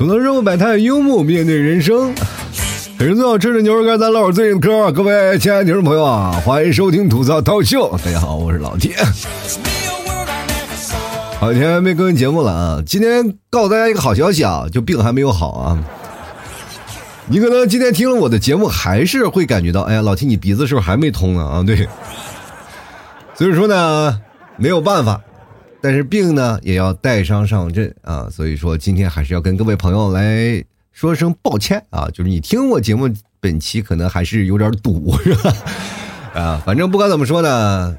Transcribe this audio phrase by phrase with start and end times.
[0.00, 2.14] 懂得生活百态，幽默面对人生。
[2.96, 4.90] 人最好吃的牛肉干，咱唠会最近的嗑。
[4.92, 7.94] 各位亲爱的听众朋友啊，欢迎收听吐槽涛秀。
[8.02, 8.96] 大家好，我是老铁。
[11.38, 12.82] 好几天没更新节目了啊！
[12.86, 15.78] 今天告诉大家一个好消息啊，就病还没有好啊。
[17.26, 21.46] 你可能今天听了我的节目，还是会感觉到，哎呀，老 T 你鼻子是不是还没通呢？
[21.46, 21.86] 啊，对。
[23.34, 24.18] 所以说呢，
[24.56, 25.20] 没有办法，
[25.80, 28.28] 但是病呢也要带伤上阵啊。
[28.30, 33.08] 所以说今天还是要跟各位朋友来说声抱歉啊，就是你听我节目
[33.40, 35.52] 本期可能还是有点堵，是吧？
[36.34, 37.96] 啊，反正不管怎么说呢。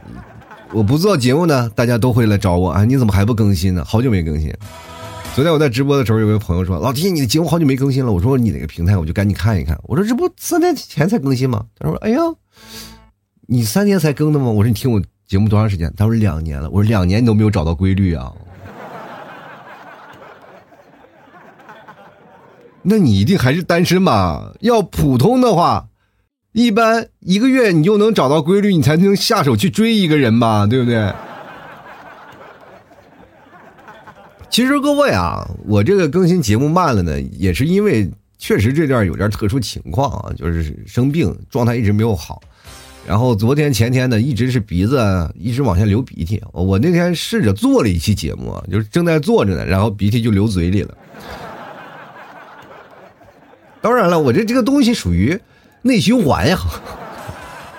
[0.74, 2.86] 我不做节目呢，大家都会来找我啊！
[2.86, 3.84] 你怎么还不更新呢？
[3.84, 4.50] 好久没更新。
[5.36, 8.96] 昨天我在直播的时候，有位朋友说：“老弟，你的节目好久没更新了。”我说：“你哪个平台？
[8.96, 12.20] 我就赶紧看一看。”我说：“这不三天前才更新吗？”他说：“哎呀，
[13.48, 18.34] 你三天才更的吗？”我说：“你听我节目多长时间？”他说：“两年了。”我说：“两年你都没有找到规律啊？”
[22.84, 24.52] 那你一定还是单身吧？
[24.60, 25.88] 要普通的话。
[26.52, 31.10] 一般一个月你就能找到规律，你才能下手去追一个人吧，对不对？
[34.50, 42.42] 其实各位啊，我这个更新节目慢了呢，也是因为确实这段有点特殊情况啊，就是生病，状态一直没有好。
[43.08, 46.42] 然后昨天前天呢，一直是鼻子一直往下流鼻涕。
[46.54, 50.98] 我那天试着做了一期节目，就是正在做着呢，然后鼻涕就流嘴里了。
[53.82, 55.40] 当然了，我这这个东西属于。
[55.84, 56.60] 内循环呀！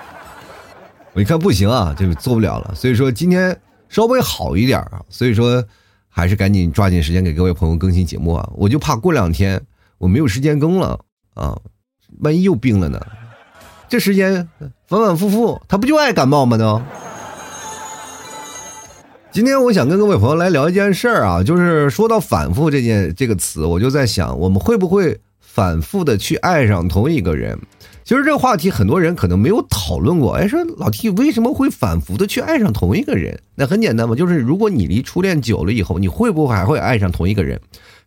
[1.15, 2.75] 我一看不行啊，就做不了了。
[2.75, 3.57] 所以说今天
[3.89, 5.65] 稍微好一点啊，所以说
[6.09, 8.51] 还是赶紧抓紧时间给各位朋友更新节目啊！
[8.57, 9.65] 我就怕过两天
[9.99, 10.99] 我没有时间更了
[11.35, 11.57] 啊，
[12.23, 13.01] 万一又病了呢？
[13.93, 14.49] 这时间
[14.87, 16.57] 反反复复，他不就爱感冒吗？
[16.57, 16.81] 都。
[19.31, 27.59] 今天我想跟各位朋友来聊一件事儿啊，就是说到反复这件这个词，我就在想，我们会不会反复的去爱上同一个人？
[28.03, 30.33] 其实这个话题很多人可能没有讨论过。
[30.33, 33.39] 哎，说老 T 为什么会反复的去爱上同一个人？
[33.57, 37.61] 那很简单嘛，就是如果你离初恋久了以后，你会不会还会爱上同一个人？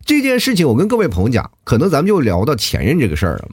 [0.04, 3.48] 这件事情我跟各位朋友讲，可能咱们就聊到前任这个事儿了。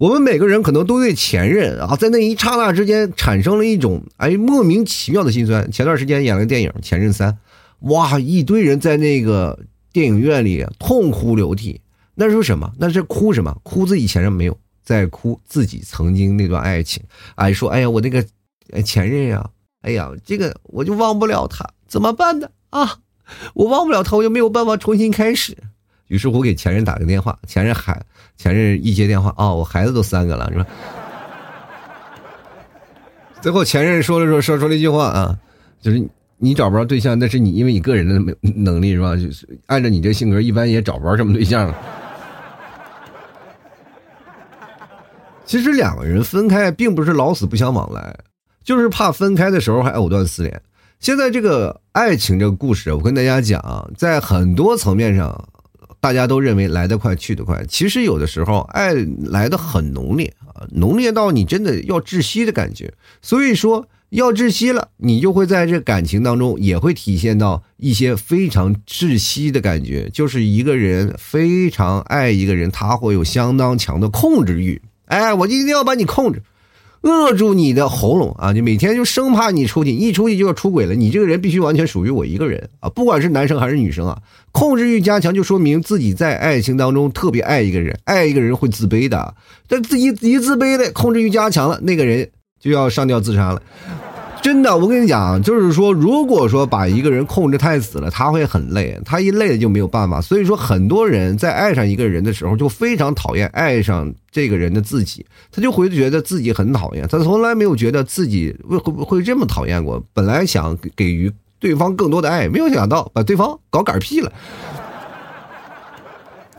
[0.00, 5.70] 我们每个人可能都对前任啊，在那一刹那之间产生了一种哎莫名其妙的心酸。
[5.70, 7.30] 前段时间演了个电影《前任三》，
[7.80, 9.58] 哇，一堆人在那个
[9.92, 11.82] 电影院里痛哭流涕。
[12.14, 12.72] 那是什么？
[12.78, 13.54] 那是哭什么？
[13.62, 14.56] 哭自己前任没有。
[14.82, 17.02] 在哭自己曾经那段爱情，
[17.34, 18.24] 哎说哎呀我那个
[18.82, 19.50] 前任呀，
[19.82, 22.96] 哎呀这个我就忘不了他，怎么办呢啊？
[23.52, 25.54] 我忘不了他，我就没有办法重新开始。
[26.10, 27.98] 于是我给前任打个电话，前任孩
[28.36, 30.66] 前任一接电话啊，我孩子都三个了，是吧？
[33.40, 35.38] 最后前任说了说说说了一句话啊，
[35.80, 36.04] 就是
[36.36, 39.14] 你找不着对象，那是你因为你个人的能力是吧？
[39.14, 41.72] 就是按照你这性格，一般也找不着什么对象。
[45.46, 48.18] 其实两个人分开并不是老死不相往来，
[48.64, 50.60] 就是怕分开的时候还藕断丝连。
[50.98, 55.48] 现在这个爱情这个故事，我跟大家讲，在很多层面上，
[56.00, 57.64] 大家都认为来得快去得快。
[57.68, 58.94] 其实有的时候爱
[59.24, 62.92] 来的很浓烈啊，浓烈到你真的要窒息的感觉。
[63.20, 74.80] 所以说要窒息了，你就会在这感情当中也会体现到一些非常窒息的感觉，就是一个人非常爱一个人，他会有相当强的控制欲。
[75.04, 76.42] 哎，我就一定要把你控制，
[77.02, 78.52] 扼住你的喉咙啊！
[78.52, 80.94] 你每天就生怕你出去，一出去就要出轨了。
[80.94, 82.90] 你这个人必须完全属于我一个人啊！
[82.90, 84.18] 不管是男生还是女生啊，
[84.52, 89.34] 控制欲加强就说明自己在爱情当中特别爱一个人，爱一个人会自卑的。
[89.66, 92.28] 但自己一自卑的，控制欲加强了，那个人
[92.60, 93.62] 就要上吊自杀了。
[94.50, 100.20] 真的，我跟你讲，就是说，如果说把一个人控制太死了，他会很累，他一累了就没有办法。
[100.20, 110.02] 所以说，很多人在爱上一个人的时候，就非常讨厌爱上这个人的自己，他就会觉得自己很讨厌，他从来没有觉得自己会会会这么讨厌过。
[110.12, 111.30] 本来想给予
[111.60, 114.32] 对方更多的爱，没有想到把对方搞嗝屁了。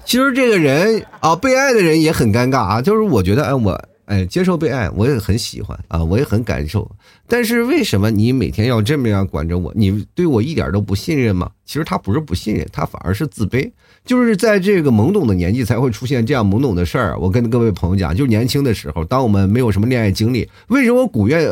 [0.05, 3.77] 其实这个人啊，被爱的人也很尴尬啊，就是我觉得，哎，我。
[4.11, 6.91] 哎，接受被爱，我也很喜欢啊，我也很感受。
[7.29, 9.71] 但是为什么你每天要这么样管着我？
[9.73, 11.49] 你对我一点都不信任吗？
[11.65, 13.71] 其实他不是不信任，他反而是自卑。
[14.03, 17.17] 就是在这个懵懂的年纪才会出现这样懵懂的事儿。
[17.17, 21.49] 我跟各位朋友讲，就年轻的时候，当我们没有什么恋爱经历，为什么我鼓愿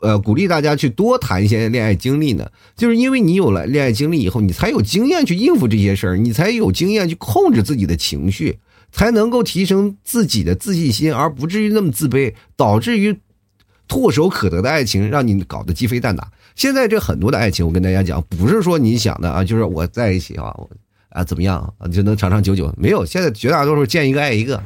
[0.00, 2.50] 呃鼓励大家去多谈一些恋爱经历呢？
[2.74, 8.58] 就是因为你有了恋爱经历以后，你才有经验去应付这些事儿，你才有经验去控制自己的情绪。
[8.92, 13.18] 才能够提升自己的自信心，而不至于那么自卑，导致于
[13.88, 16.28] 唾手可得的爱情让你搞得鸡飞蛋打。
[16.54, 20.54] 现在这很多的爱情，我跟大家讲，不是说你想的啊，就是我在一起啊，
[21.08, 22.72] 啊，怎么样啊就能长长久久？
[22.76, 24.62] 没有，现在绝大多数见一个爱一个，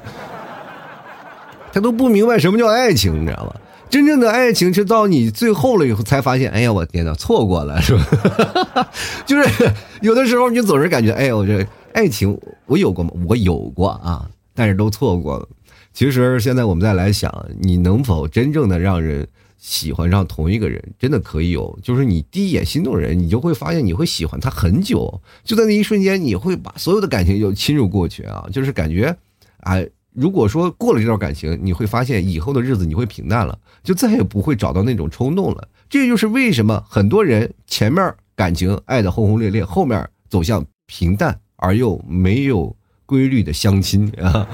[1.72, 3.54] 他都不明白什么叫爱情，你知道吗？
[3.88, 8.90] 真正的爱情是到你最后了以后才发现，哎呀，我天哪，错过了，是吧？
[9.24, 11.64] 就是有的时候你总是感觉，哎呀，我这
[11.96, 13.10] 爱情我有过吗？
[13.26, 15.48] 我有过啊，但是都错过了。
[15.94, 19.26] 其实现在我们再来想，你能否真正的让人
[19.56, 20.92] 喜欢上同一个人？
[20.98, 29.16] 真的可以有，就是你第一眼心动人，你就会发现你会喜欢他很久，就在那一瞬间，你会把所有的感情就侵入过去啊，就是感觉，
[29.60, 29.76] 啊。
[30.12, 35.68] 如果说过了这段感情，你会发现以后的日子你会平淡了，就再也不会找到那种冲动了。
[35.88, 42.74] 这就是为什么很多人前面感情爱的轰轰烈烈，后面走向平淡而又没有
[43.04, 44.46] 规律的相亲啊。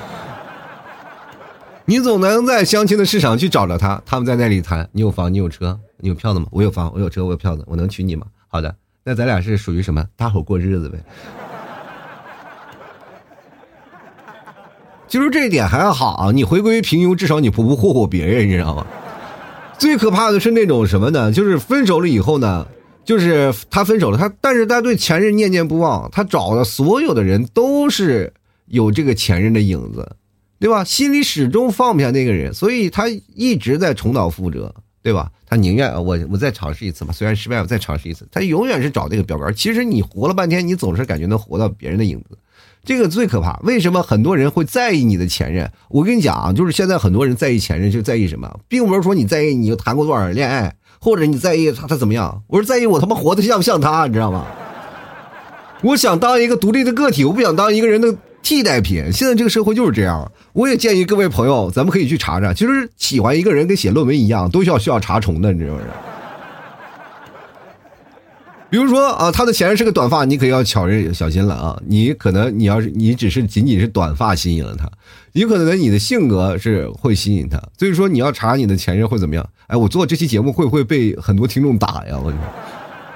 [1.85, 6.47] 你总能在相亲的市场去找着他，他们在那里谈：你有房，你有车，你有票子吗？
[6.51, 8.27] 我有房，我有车，我有票子，我能娶你吗？
[8.49, 10.07] 好的，那咱俩是属于什么？
[10.17, 10.99] 搭伙过日子呗。
[15.09, 18.87] 就是这一点还好，你回归平庸，至少你不不霍霍别人，你知道吗？
[19.77, 21.33] 最可怕的是那种什么呢？
[21.33, 22.67] 就是分手了以后呢，
[23.05, 28.33] 就是他分手了，他但是他对前任念念不忘，他找的所有的人都是
[28.67, 30.17] 有这个前任的影子，
[30.59, 30.85] 对吧？
[30.85, 34.73] 心里始终放不下那个人，所以他一直在重蹈覆辙，
[35.03, 35.31] 对吧？
[35.47, 38.27] 他宁愿我我再尝试一次嘛，虽然失败，我再尝试一次。
[38.31, 39.55] 他永远是找那个标杆。
[39.55, 42.39] 其实你活了半天，你总是感觉能活到别人的影子。
[42.85, 43.61] 这个最可怕。
[43.63, 45.71] 为什么很多人会在意你的前任？
[45.91, 52.43] 我跟你讲啊，就是现在很多人在意前任，就在意什么，并不是说你在意你又谈过多少恋爱，或者你在意他他怎么样。
[52.47, 54.47] 我是在意我他妈活得像不像他，你知道吗？
[55.83, 59.13] 我想当一个独立的个体，我不想当一个人的替代品。
[59.13, 60.31] 现在这个社会就是这样。
[60.53, 62.55] 我也建议各位朋友，咱们可以去查查。
[62.55, 65.81] 其实喜欢一个人跟写论文一样，都需要需要查重的，你知道吗？
[68.71, 71.79] 比如说啊，他的前任是个短发，你可要巧人小心了啊！
[71.87, 74.91] 你可能你要是你只是仅仅是短发吸引了他，
[75.33, 79.47] 有可能你的性格是会吸引他，所以说你要查你的前任会怎么样？
[79.73, 82.19] 哎，我做这期节目会不会被很多听众打呀？
[82.23, 82.31] 我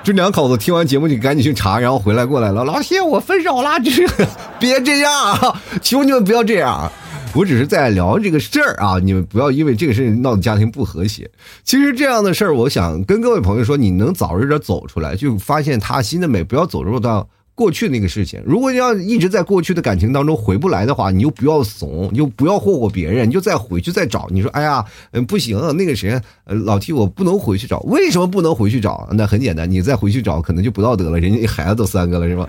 [0.02, 3.90] 这两口子听完节目就赶紧去查，然后回来过来了，老铁，我分手了，这
[4.58, 5.62] 别这样啊！
[5.82, 6.90] 求你们不要这样。
[7.34, 11.30] 我只是在聊这个事儿啊，你们不要因为这个事情闹得家庭不和谐。
[11.62, 18.40] 其实这样的事儿，我想跟各位朋友说，你能早日的走出来，就发现他新的美，不要走入到过去那个事情。
[18.46, 24.28] 如果你要一直在过去的感情当中回不来的话，你就不要怂，你就不要霍霍别人，你就再回去再找。
[24.30, 29.08] 你说，哎呀，嗯，不行，那个谁，老提我不能回去找，为什么不能回去找？
[29.12, 32.48] 那很简单，你再回去找，可能就不道德了，人家孩子都三个了，是吧？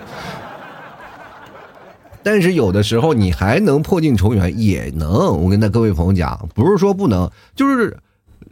[2.24, 5.10] 但是有的时候你还能破镜重圆，也能。
[5.42, 7.96] 我跟那各位朋友讲，不是说不能，就是，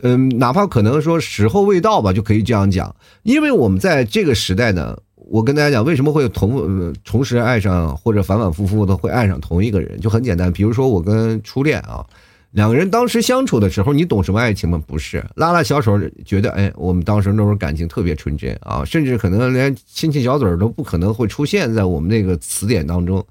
[0.01, 2.95] 嗯，哪怕可能说时候未到吧，就可以这样讲。
[3.23, 10.51] 因为我们在这个时代呢，我跟大家讲，为什么会同同时爱上或者反反复复的会爱上同一个人，就很简单。
[10.51, 12.05] 比如说我跟初恋啊，
[12.51, 14.81] 两个人当时相处的时候，你懂什么爱情吗？
[14.87, 23.25] 不是，拉拉小手，觉得哎，我们当时那种感情特别纯真啊，甚至可能连亲亲小嘴都不可能会出现在我们那个词典当中。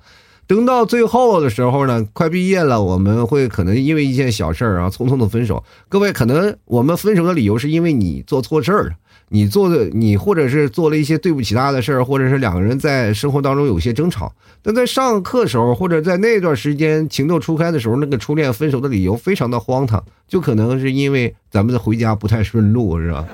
[0.46, 5.64] 等到最后的时候呢，快毕业了，我们会可能因为一件小事儿啊，匆匆的分手。
[5.88, 8.91] 各位，可能我们分手的理由是因为你做错事儿了，
[9.34, 14.32] 你做的你或者是做了一些对不起他的事儿，或者是两个人在生活当中有些争吵。
[14.62, 23.26] 但在上课时候，或者在那段时间情窦初开的时候，那个初恋分手的理由非常的荒唐，就可能是因为咱们的回家不太顺路，是吧？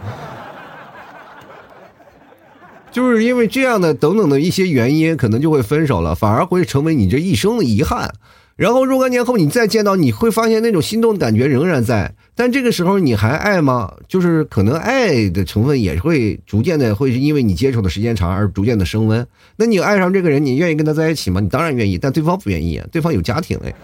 [2.90, 8.10] 就是因为这样的等等的一些原因，可能就会分手了，反而会成为你这一生的遗憾。
[8.60, 13.90] 然后若干年后你再见到，你会发现那种心动的感觉仍然在，但这个时候你还爱吗？
[14.06, 19.26] 就是可能爱的成分也会逐渐的会是因为你接触的时间长而逐渐的升温。
[19.56, 21.40] 那你爱上这个人，你愿意跟他在一起吗？
[21.40, 23.74] 你当然愿意，但对方不愿意，对方有家庭嘞。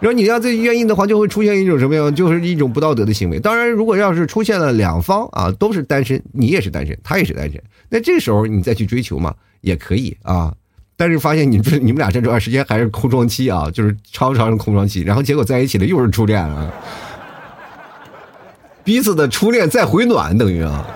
[0.00, 2.14] 然后你要再愿意的话，就会出现一种什么样？
[2.14, 3.38] 就是一种不道德的行为。
[3.38, 10.54] 当然，如果要是出现了两方啊都是单身，你也是单身，他也是单身，那这时候你再去追求嘛，也可以啊。
[10.96, 16.72] 但是发现你这你们俩这段时间还是空窗期啊， 就是超长的空窗期，然后结果在一起了又是初恋啊，
[18.82, 20.86] 彼此的初恋再回暖等于啊。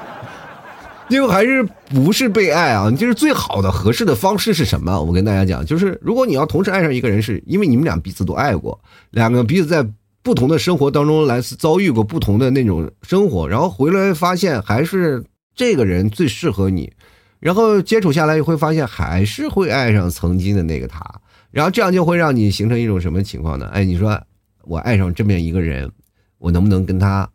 [1.08, 2.88] 因为还是不是被爱啊？
[2.88, 5.02] 就是最好的合适的方式是什么？
[5.02, 8.80] 我跟大家讲，就是如果你要同时爱上一个人，是因为你们俩彼此都爱过，
[9.10, 9.84] 两个彼此在
[10.22, 15.24] 不同的生活当中来遭遇过不同的那种生活，然后回来发现还是
[15.56, 16.92] 这个人最适合你，
[17.40, 21.02] 然后接触下来会发现还是会爱上曾经的那个他，
[21.50, 23.66] 然后这样就会让你形成一种什么情况呢？
[23.72, 24.22] 哎，你说
[24.62, 25.90] 我爱上这么一个人，
[26.38, 27.28] 我能不能跟他？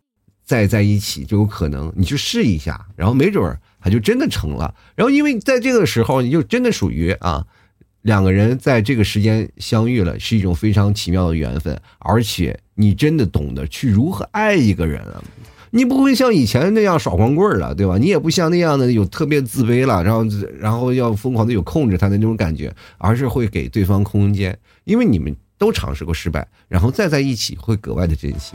[0.45, 4.75] 再在一起就有可能，你去试一下，然后没准儿他就真的成了。
[4.93, 7.43] 然后因为在这个时候，你就真的属于啊，
[8.03, 15.23] 两个人在这个时间相遇了，是一种非常奇妙的缘分，而且你真的懂得去如何爱一个人了。
[15.75, 17.97] 你不会像以前那样耍光棍了，对吧？
[17.97, 20.25] 你也不像那样的有特别自卑了，然后
[20.57, 28.53] 然后要疯狂的有控制他的那种感觉，而是会给对方空间，因为你们都尝试过失败，然后再在一起会格外的珍惜。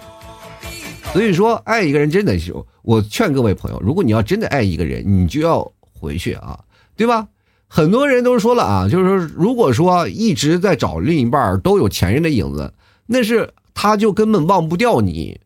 [1.12, 6.58] 所以说，爱一个人真的是，我劝各位朋友，如果你要真的爱一个人，你就要回去啊，
[6.96, 7.28] 对吧？
[7.68, 12.72] 很多人都说了啊，就是说，如果说一直在找另一半都有前任的影子，
[13.04, 15.38] 那是他就根本忘不掉你，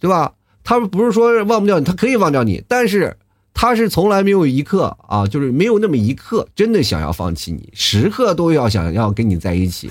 [0.00, 0.32] 对吧？
[0.64, 3.16] 他不是说忘不掉你，他可以忘掉你，但是
[3.52, 9.90] 他是从来没有一刻啊，就是没有那么一刻真的想要放弃你，时刻都要想要跟你在一起。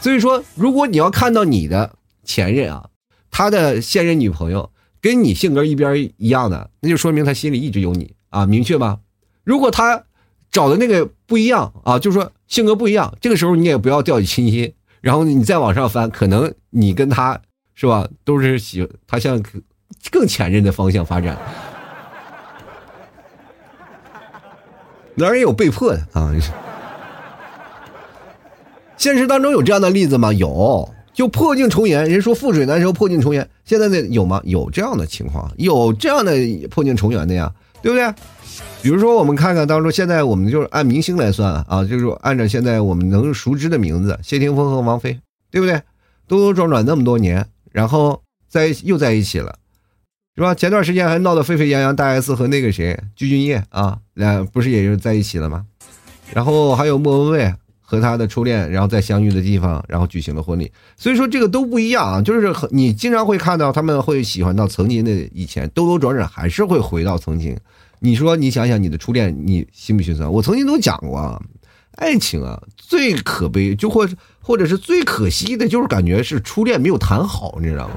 [0.00, 2.88] 所以说，如果你要看到你的前任啊，
[3.30, 4.70] 他的现任女朋友
[5.00, 8.98] 跟你性格一边一样的，那就说明他心里一直有你啊，明确吧？
[9.42, 10.04] 如果他
[10.52, 17.40] 找的那个不一样啊，就是说性格不一样，这个时候你也不要掉以轻心，然后你再往上翻，可能你跟他
[17.74, 19.42] 是吧，都是喜他像。
[20.10, 21.36] 更前任的方向发展，
[25.14, 26.32] 哪儿也有被迫的啊！
[28.96, 30.32] 现实当中有这样的例子吗？
[30.32, 32.08] 有，就破镜重圆。
[32.08, 33.48] 人说覆水难收，破镜重圆。
[33.64, 34.40] 现在呢，有吗？
[34.44, 36.32] 有这样的情况，有这样的
[36.70, 38.12] 破镜重圆的呀，对不对？
[38.82, 45.18] 比如说，我们看看当中，现在我们就是按明星来算啊，就是按照现在我们能熟知的名字，谢霆锋和王菲，
[45.50, 45.80] 对不对？
[46.26, 49.54] 兜兜转转那么多年，然后在又在一起了。
[50.36, 50.54] 是吧？
[50.54, 55.64] 前段时间还闹得沸沸扬扬，大 S 和那个谁鞠俊晔啊，俩不是也是在一起了吗？
[56.32, 60.72] 然后还有莫文蔚和他的初恋，然后在相遇的地方，然后举行了婚礼。
[60.96, 67.56] 所以说这个都不一样啊，就是你经常会看到他们会喜欢到曾经的以前，兜兜转转还是会回到曾经。
[68.00, 70.28] 你说你想想你的初恋，你心不心酸？
[70.28, 71.40] 我曾经都讲过，啊，
[71.96, 74.08] 爱情啊最可悲，就或
[74.40, 77.94] 或者是最可惜的，就是感觉是初恋没有谈好，你知道吗？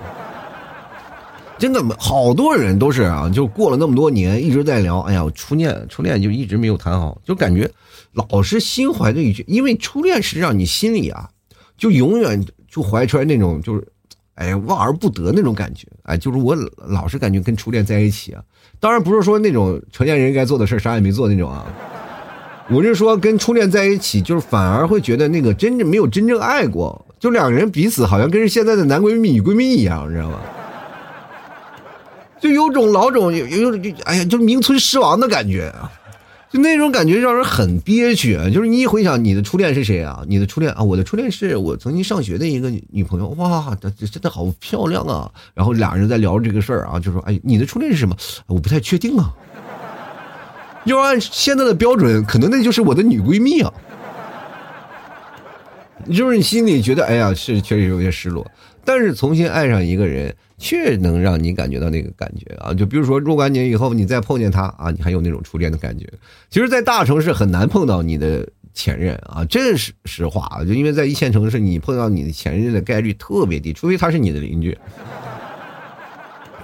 [1.58, 5.00] 真的，好多人都是啊，就过了那么多年，一直在聊。
[5.02, 7.70] 哎呀，初恋，初恋就一直没有谈好，就感觉
[8.14, 11.30] 老是心怀着一句，因为初恋是让你心里啊，
[11.76, 13.88] 就永远就怀揣那种就是，
[14.36, 15.88] 哎呀，望而不得那种感觉。
[16.04, 16.56] 哎，就是我
[16.88, 18.44] 老是感觉跟初恋在一起啊，
[18.80, 21.66] 当然不是说那种成年人该做的事啥也没做那种啊，
[22.70, 30.40] 我是说跟初恋在一起，就是反而会觉得那个真正没有真正爱过，就两个人彼此好像跟现在的男闺蜜、女闺蜜一样，你知道吗？
[32.40, 35.92] 就有种老种有有就哎呀，就名存实亡的感觉啊，
[36.50, 38.38] 就那种感觉让人很憋屈。
[38.54, 40.24] 就是你一回想你的初恋是谁啊？
[40.28, 43.28] 你的初恋啊，我的初恋是我曾经上学的一个女朋友。
[43.30, 45.32] 哇，她真的好漂亮啊！
[45.54, 48.16] 然后俩人在聊这个事儿啊，就说：“哎，你的初恋是什么？
[48.46, 49.34] 我不太确定啊。
[50.86, 53.74] 要按现在的标准，可能那就是我的女闺蜜啊。”
[56.14, 58.46] 就是你心里觉得，哎呀，是确实有些失落。
[58.88, 62.74] 但是重新爱上一个人，却能让你感觉到那个感觉啊！
[62.74, 66.08] 就比如说，若干年以后你再碰见他啊，你还有那种初恋的感觉。
[66.50, 70.64] 其实，在大城市很难碰到你的前任啊，这是实话啊。
[70.64, 74.78] 就因为在一线城市，你碰到你的前任的概率特别低，除非他是你的邻居。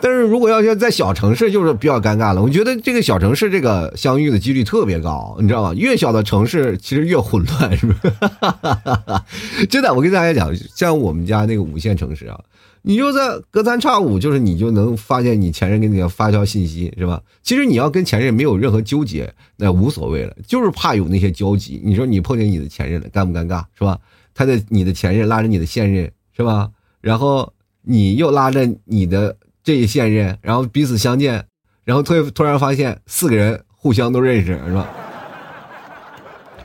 [0.03, 2.43] 但是如果要要在小城市，就是比较尴尬了。
[2.43, 5.74] 我觉得这个小城市这个相遇的几率特别高，你知道吗？
[5.75, 9.25] 越小的城市其实越混乱，是吧？
[9.69, 12.38] 真的，我跟大家讲，像我们家那个五线城市啊，
[12.81, 17.22] 你就在隔三差五，就是你就能发现你前任给你发条信息，是吧？
[17.41, 21.81] 其实你要跟前任没有任何纠结，那无所谓了，就是怕有那些交集。
[21.81, 23.98] 你说你碰见你的前任了，尴不尴尬，是吧？
[24.36, 26.69] 他的你的前任拉着你的现任，是吧？
[27.00, 29.38] 然后你又拉着你的。
[29.63, 31.46] 这一现任，然后彼此相见，
[31.86, 34.89] 然后突突然发现四个人互相都认识，是吧？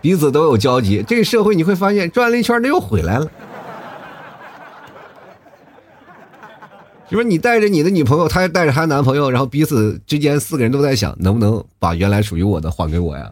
[0.00, 1.04] 彼此都有交集。
[1.06, 3.30] 这个社会你会发现转了一圈，他又回来了。
[7.08, 13.30] 就说你带着你的女朋友，她带着她男朋友，然后彼此之间四个人都在想，能不能把原来属于我的还给我呀？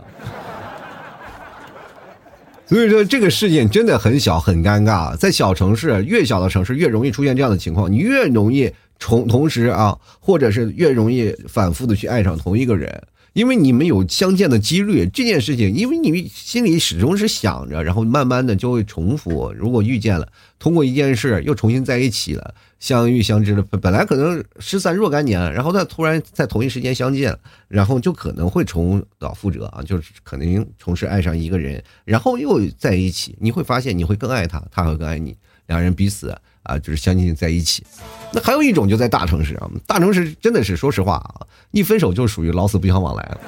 [2.66, 5.16] 所以说这个事件真的很小，很尴尬。
[5.16, 8.72] 在小城市，越小的城市越容易出现这样的情况，你越容易。
[8.98, 15.06] 同同时啊，或者是越容易反复的去爱上同一个人，因为你们有相见的几率。
[15.12, 19.52] 这件事情，因为你心里始终是想着，然后慢慢的就会重复。
[19.56, 20.26] 如果遇见了，
[20.58, 27.38] 通过一件事又重新在一起了，相遇相知了，本来可能失散若干年，然后他突然在同一时间相见，
[27.68, 35.36] 然后就可能会重蹈覆辙啊，就是可能同时爱上一个人，然后又在一起，你会发现你会更爱他，他会更爱你，
[35.66, 36.34] 两人彼此。
[36.66, 37.84] 啊就是相亲在一起，
[38.32, 43.40] 那还有一种就在大城市啊，大城市真的是说实话啊，一分手就属于老死不相往来了。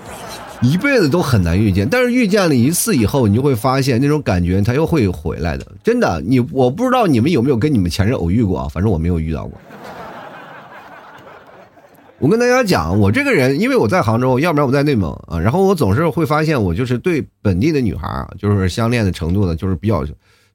[0.61, 1.89] 一辈子都很难遇见。
[1.89, 5.65] 但是遇见了一次以后，你就会发现那种感觉他又会回来的。
[5.85, 8.69] 真的，你我不知道你们有没有跟你们前任偶遇过啊？
[8.69, 9.57] 反正我没有遇到过。
[12.19, 20.05] 我跟大家讲，我这个人，因为我在杭州，要不然我在内蒙啊，然后我总是会发现，我就是对本地的女孩啊，就是相恋的程度呢，就是比较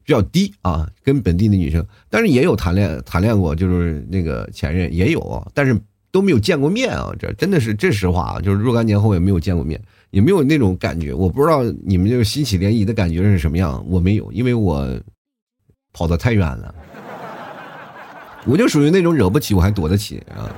[0.04, 5.80] 比较低啊，跟本地的女生，但是也有谈恋谈恋过，就是那个前任也有，但是
[6.12, 9.82] 都没有见过面啊，这真的是这实话啊，就是若干年后也没有见过面，
[10.12, 14.88] 也没有那种感觉，我不知道你们就是心起涟漪的感觉是什么样，我没有，因为我
[15.94, 16.76] 跑得太远了，
[18.46, 20.52] 我就属于那种惹不起我还躲得起啊。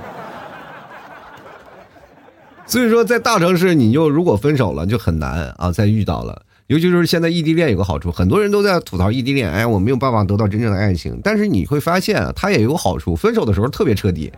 [2.66, 6.42] 所以说，在大城市，你就如果分手了，就很难啊，再遇到了。
[6.66, 11.20] 尤其是现在异地恋有个好处，很多人都在吐槽异地恋，哎，我没有办法得到真正的爱情。
[11.22, 14.32] 但是你会发现，它也有好处，分手的时候特别彻底，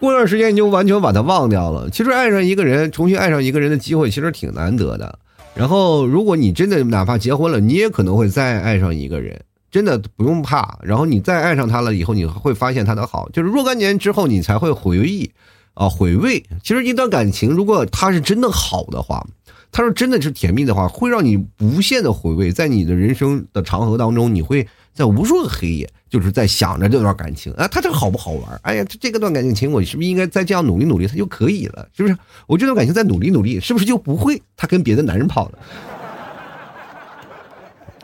[0.00, 1.88] 过段时间你就完全把它忘掉了。
[1.90, 5.18] 其实爱上一个人，重新爱上一个人的机会其实挺难得的。
[5.54, 9.40] 然后，如果你真的哪怕结婚了，你也可能会再爱上一个人。
[9.70, 15.30] 真的不用怕，然后你再爱上他了以后，你会发现他的好，就是若干年之后你才会回忆，
[15.74, 16.44] 啊，回味。
[16.62, 19.26] 其实一段感情，如果他是真的好的话，
[19.74, 24.64] 他说真的是甜蜜的话，会让你无限的回味，在你的人生的长河当中，你会
[24.94, 28.60] 在无数个黑夜，就是在想着这段感情啊，他这个好不好玩？
[28.62, 31.88] 哎呀，这这个段感情，我是不是应该再这样努力努力，他就可以了？
[31.92, 32.16] 是不是？
[32.46, 35.58] 我这段感情再努力努力，是不是就不会他跟别的男人跑了？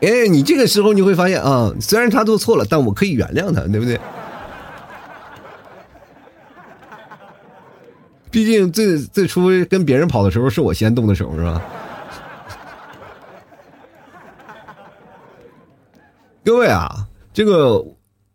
[0.01, 3.97] 哎，你这个时候你会发现啊，虽然他做错了，但我可以原谅他，对不对？
[8.31, 11.61] 毕竟最最初跟别人跑的时候是我先动的手，是吧？
[16.43, 17.83] 各位啊，这个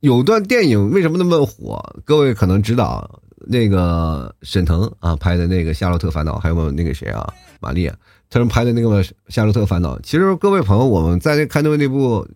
[0.01, 1.83] 有段电影为什么那么火？
[2.05, 7.27] 各位可能知道，那个沈腾啊拍的那个《夏洛特烦恼》，还有那个谁啊，
[7.59, 7.91] 玛丽。
[8.29, 12.27] 他们拍的那个《夏洛特烦恼》，其实各位朋友，我们在看那部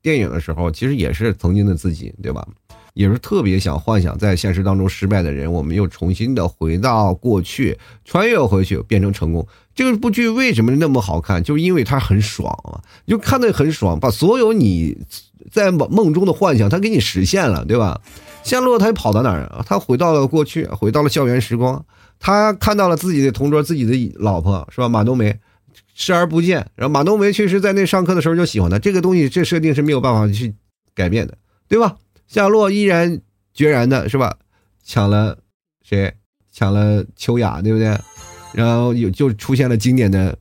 [0.00, 2.46] 电影的时候，其实也是曾经的自己，对吧？
[2.94, 9.46] 也是特别想幻想在现实当中失败的人，我们又重新的回到过去，穿越回去变成成功。
[9.74, 11.42] 这部剧为什么那么好看？
[11.42, 14.96] 就因为它很爽啊，就看的很爽，把所有你
[15.50, 18.00] 在梦梦中的幻想，它给你实现了，对吧？
[18.44, 19.64] 夏洛他跑到哪儿啊？
[19.66, 21.84] 他回到了过去，回到了校园时光。
[22.20, 24.88] 他看到了自己的同桌，自己的老婆是吧？
[24.88, 25.36] 马冬梅，
[25.94, 26.64] 视而不见。
[26.76, 30.54] 然后马冬梅确实在那上课的时候就喜欢他，这个东西这设定是没有办法去
[30.94, 31.96] 改变的，对吧？
[32.34, 33.20] 夏洛依然
[33.52, 34.38] 决然的是吧？
[34.82, 35.38] 抢了
[35.84, 36.12] 谁？
[36.50, 37.96] 抢了秋雅，对不对？
[38.52, 40.36] 然后有就出现了经典的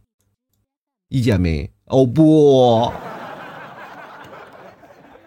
[1.10, 1.69] 一剪梅。
[1.86, 2.91] 哦不，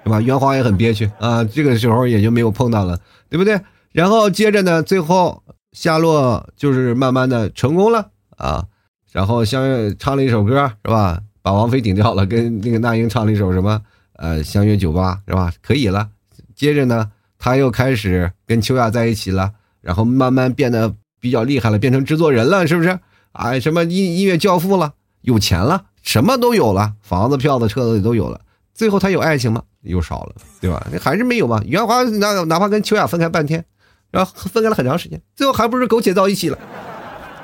[0.03, 0.21] 是吧？
[0.21, 3.61] 袁华也很憋屈啊，这个时候也就没有碰到了，对不对？
[3.93, 5.45] 然后接着呢，最后。
[5.71, 8.65] 夏洛就是慢慢的成功了啊，
[9.13, 11.21] 然后相约唱了一首歌是吧？
[11.43, 13.83] 把王菲顶掉了，跟那个那英唱了一首什么？
[14.15, 15.53] 呃，相约酒吧是吧？
[15.63, 16.09] 可以了。
[16.57, 22.99] 接着呢，他又开始跟秋雅在一起了，然后慢慢变得比较厉害了，变成制作人了，是不是？
[23.31, 28.41] 啊，什么音音乐教父了，有钱了，什么都有了，房子、票子、车子也都有了。
[28.75, 29.63] 最后他有爱情吗？
[29.83, 30.85] 又少了，对吧？
[31.01, 31.63] 还是没有吧？
[31.67, 33.65] 袁华哪哪怕跟秋雅分开半天。
[34.13, 36.57] 然后分开了很长时间，最后还不是苟且到一起了。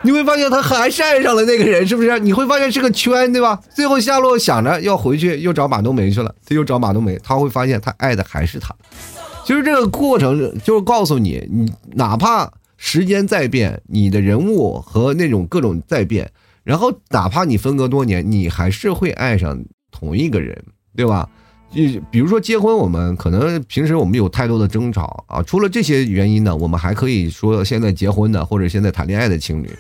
[0.05, 2.19] 你会发现他还是爱上了那个人，是不是？
[2.19, 3.61] 你会发现是个圈，对吧？
[3.75, 6.35] 最后夏洛想着要回去，又找马冬梅去了。
[6.45, 8.75] 他又找马冬梅，他会发现他爱的还是他。
[9.45, 16.31] 其实这个过程就是告诉你，你哪怕时间在变，你的人物和那种各种在变，
[16.65, 20.65] 然后哪怕你分隔多年，你还是会爱上同一个人，
[20.97, 21.29] 对吧？
[21.73, 25.43] 就比如说结婚，我们可能平时我们有太多的争吵啊。
[25.43, 29.71] 除了这些原因呢，我们还可以说现在结婚的或者现在谈恋爱的情侣，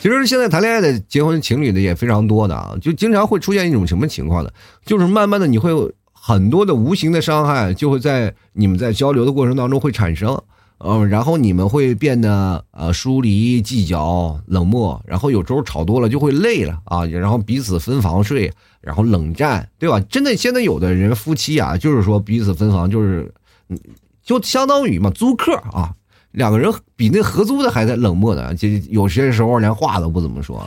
[0.00, 2.76] 其实现在谈恋爱的结婚情侣的也非常多的啊。
[2.82, 4.50] 就经常会出现一种什么情况呢？
[4.84, 10.36] 就是慢慢的你会有很多的无形的伤害，就会在你们在交流的过程当中会产生，
[10.78, 18.52] 嗯，然后你们会变得呃疏离、计较、冷漠，然后有时候吵多了就会累了啊，然后彼此分房睡。
[18.82, 19.98] 然后冷战，对吧？
[20.08, 23.34] 真的，现在有的人夫妻啊，就是说彼此分房，就是，
[24.22, 25.92] 就相当于嘛租客啊，
[26.30, 30.64] 两个人比那合租的还在冷漠的，就有些时候连话都不怎么说。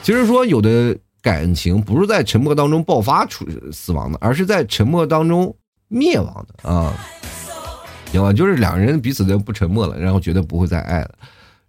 [0.00, 5.52] 其实说有的感情不是在沉默当中爆发出死亡的，而是在沉默当中
[5.88, 6.94] 灭亡的啊，
[8.10, 8.32] 行吧？
[8.32, 11.10] 就是两个人彼此都不沉默了，然后绝对不会再爱了。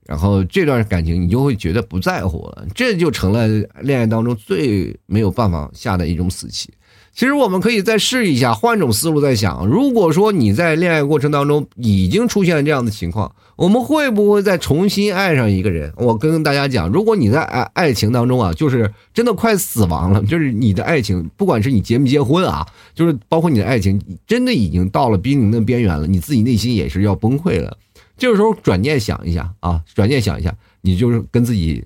[0.08, 3.48] 然后这段感情你就会觉得不在乎了，这就成了
[3.82, 6.70] 恋爱当中最没有办法下的一种死棋。
[7.14, 9.68] 其实我们可以再试一下，换种思路再想。
[9.68, 15.92] 如果说你在恋爱过程当中已经出现了这样的情况，我们会不会再重新爱上一个人？
[15.98, 27.78] 我跟大家讲，如果你在爱爱情当中啊，就是真的快死亡了，就是你的爱情，不管是你结没结婚啊，就是包括你的爱情，真的已经到了濒临的边缘了，你自己内心也是要崩溃了。
[28.22, 31.84] 这个时候转念想一下啊，转念想一下，你就是跟自己，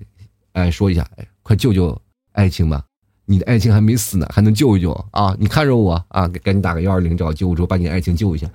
[0.52, 1.98] 哎，说一下，哎，快救救
[2.32, 2.84] 爱情吧。
[3.24, 5.34] 你的爱情还没死呢，还能救一救啊！
[5.40, 8.46] 你看着我啊，赶紧打个幺二零找救护车，把你爱情救一下。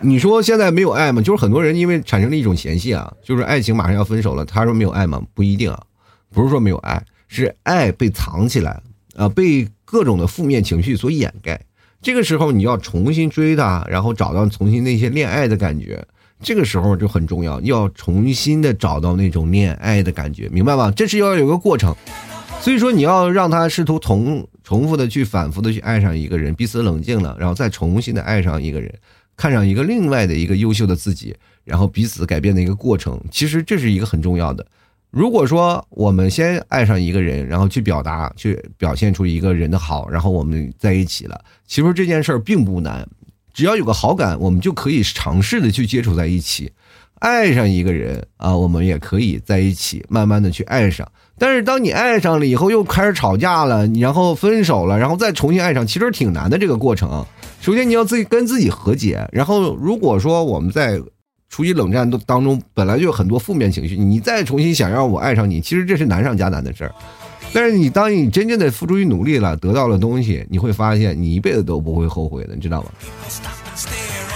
[0.00, 1.20] 你说现在没有爱吗？
[1.20, 5.22] 就是很多人因为产生了一种嫌隙啊，就是爱情马上要分手了，他说没有爱吗？
[5.34, 5.82] 不一定啊，
[6.30, 8.82] 不是说没有爱，是爱被藏起来了
[9.16, 11.60] 啊，被各种的负面情绪所掩盖。
[12.02, 16.02] 这个时候你要重新追他，然后找到重新那些恋爱的感觉。
[16.42, 20.90] 这个时候就很重要，要重新的找到那种恋爱的感觉，明白吗？
[20.96, 21.94] 这是要有个过程，
[22.62, 28.90] 所以说你要让他试图重重复的去反复的去爱上一个人，彼此冷静了，然后再重新的爱上一个人，
[29.36, 33.20] 看上一个另外的一个优秀的自己，然后彼此改变的一个过程。
[33.30, 34.66] 其实这是一个很重要的。
[35.10, 43.06] 如果说我们先爱上一个人，然后去表达、去表现出一个人的好，然后我们在一起了，其实这件事并不难。
[43.52, 46.70] 只要有个好感，我们就可以尝试的去接触在一起，
[47.18, 51.06] 爱上一个人啊，我们也可以在一起，慢慢的去爱上。
[51.36, 57.26] 但是当你爱上了以后，又开始吵架了，然后分手了，然后再重新爱上，其实挺难的这个过程。
[57.60, 61.00] 首先你要自己跟自己和解，然后如果说我们在
[61.50, 66.94] 处于冷战当当中，本来就有很多负面情绪，你再重新想让我爱上你，其实这是难上加难的事儿。
[67.52, 72.90] 但是你当你真正的付出于努力了，得到了东西，你会发现你一辈子都不会后悔的，你知道吗？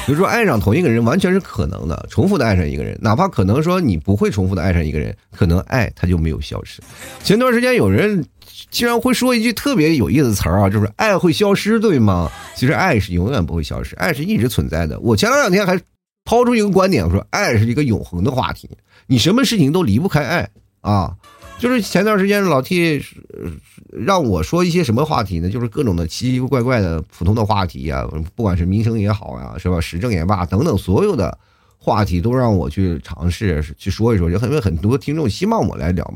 [0.04, 6.82] 比如说爱上同一个人完全是可能的，重复的爱上一个人，哪怕可能说你不会重复的爱上一个人，可能爱他就没有消失。
[7.22, 8.22] 前段时间有人
[8.70, 12.30] 竟然会说一句特别有意思的词儿啊，就是爱会消失，对吗？
[12.56, 14.98] 其实爱是永远不会消失，爱是一直存在的。
[15.00, 15.80] 我前两天还
[16.24, 18.68] 抛出一个观点，我说爱是一个永恒的话题，
[19.06, 20.48] 你什么事情都离不开爱
[20.80, 21.14] 啊。
[21.56, 23.00] 就是前段时间老 T
[23.92, 25.48] 让我说一些什么话题呢？
[25.48, 29.80] 就是各种的奇奇怪怪的普通的话题呀，不管是民生也好呀，是吧？
[29.80, 31.38] 时政也罢，等等，所有的
[31.78, 34.28] 话题都让我去尝试去说一说。
[34.28, 36.12] 有很多很多听众希望我来聊，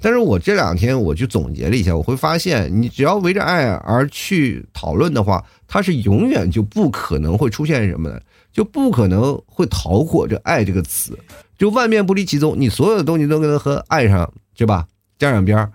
[0.00, 8.20] 但是我这两天我去总结了一下，我会发现，你只要围着爱而去讨论的话，它是永远就不可能会出现什么的，
[8.52, 11.18] 就不可能会逃过这爱这个词，
[11.58, 14.32] 就万变不离其宗，你所有的东西都跟它和爱上。
[14.54, 14.86] 对吧？
[15.18, 15.72] 加上边儿，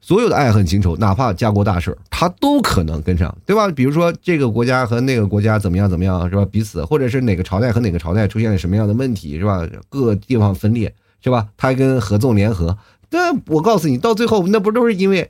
[0.00, 3.68] 所有的爱恨情仇，哪怕家国大事，他都可能跟上，对吧？
[3.68, 6.46] 比如说这个国家和那个国家怎么样怎么样，是吧？
[6.46, 9.66] 彼此，或者是哪个朝代和哪个朝代出现了什么样的问题，是吧？
[9.88, 11.48] 各个地方分裂，是吧？
[11.56, 12.78] 他跟合纵联合，
[13.10, 15.28] 那我告诉你，到最后那不都是因为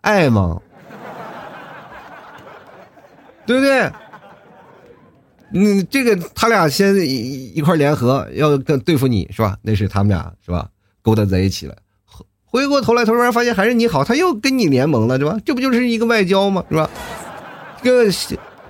[0.00, 0.60] 爱吗？
[3.46, 3.90] 对不对？
[5.52, 9.56] 嗯，这个他俩先一一块联合要跟对付你，是吧？
[9.62, 10.68] 那是他们俩，是吧？
[11.02, 11.76] 勾搭在一起了。
[12.44, 15.38] 回过头来，突然发现还是你好，他又跟你联盟了，是吧？
[15.44, 16.64] 这不就是一个外交吗？
[16.68, 16.90] 是吧？
[17.82, 18.12] 这个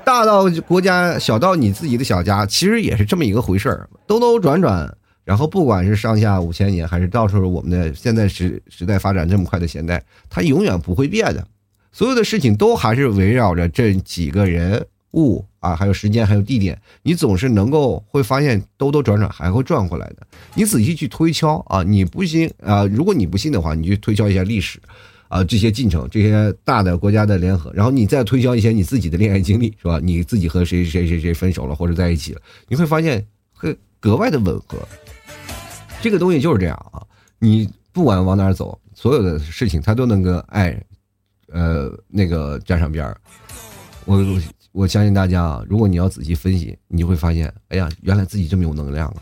[0.04, 4.92] 大到国家，小到你自己的小家，其实也是这么一个回事儿，兜兜转转，
[5.24, 11.46] 然后不管是上下五千年，还是到时候我们的现在时时代发展这么快的现代，它永远不会变的，
[11.90, 14.84] 所有的事情都还是围绕着这几个人。
[15.16, 20.18] 物啊，还有时间，还有地点，你总是能够会发现兜兜转转还会转回来的。
[20.54, 22.84] 你仔细去推敲啊，你不信啊？
[22.84, 24.78] 如果你不信的话，你去推敲一下历史，
[25.28, 29.98] 啊，这些进程，这些大的国家的联合，然后你再推敲一些你自己的恋爱经历，是吧？
[30.00, 34.78] 你自己和谁谁谁谁分手了或者在一起了，你会发现会格外的吻合。
[36.02, 37.02] 这个东西就是这样啊，
[37.38, 40.78] 你不管往哪走，所有的事情它都能跟爱，
[41.48, 43.18] 呃，那个沾上边儿。
[44.04, 44.22] 我。
[44.76, 49.14] 我相信大家啊，如果你要仔细分析，你就会发现，哎呀，原来自己这么有能量啊！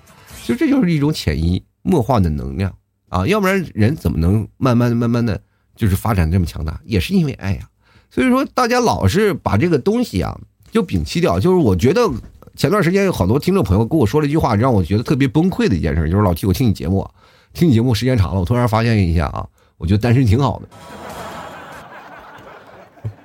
[0.43, 2.75] 其实这就是一种潜移默化的能量
[3.09, 5.41] 啊，要不然人怎么能慢慢、慢慢的，
[5.77, 6.81] 就是发展这么强大？
[6.85, 7.69] 也是因为爱呀。
[8.11, 10.37] 所以说，大家老是把这个东西啊，
[10.73, 11.39] 就摒弃掉。
[11.39, 12.11] 就是我觉得
[12.57, 17.09] 前段时间有好多听众朋友跟我说了一句话，让我觉得特别崩溃的一件事，就是老提我听你节目，
[17.53, 19.47] 听你节目时间长了，我突然发现一下啊，
[19.79, 20.69] 我觉得单身挺好的。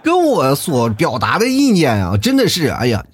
[0.01, 3.05] 跟我所表达的意见啊，真的是，哎呀，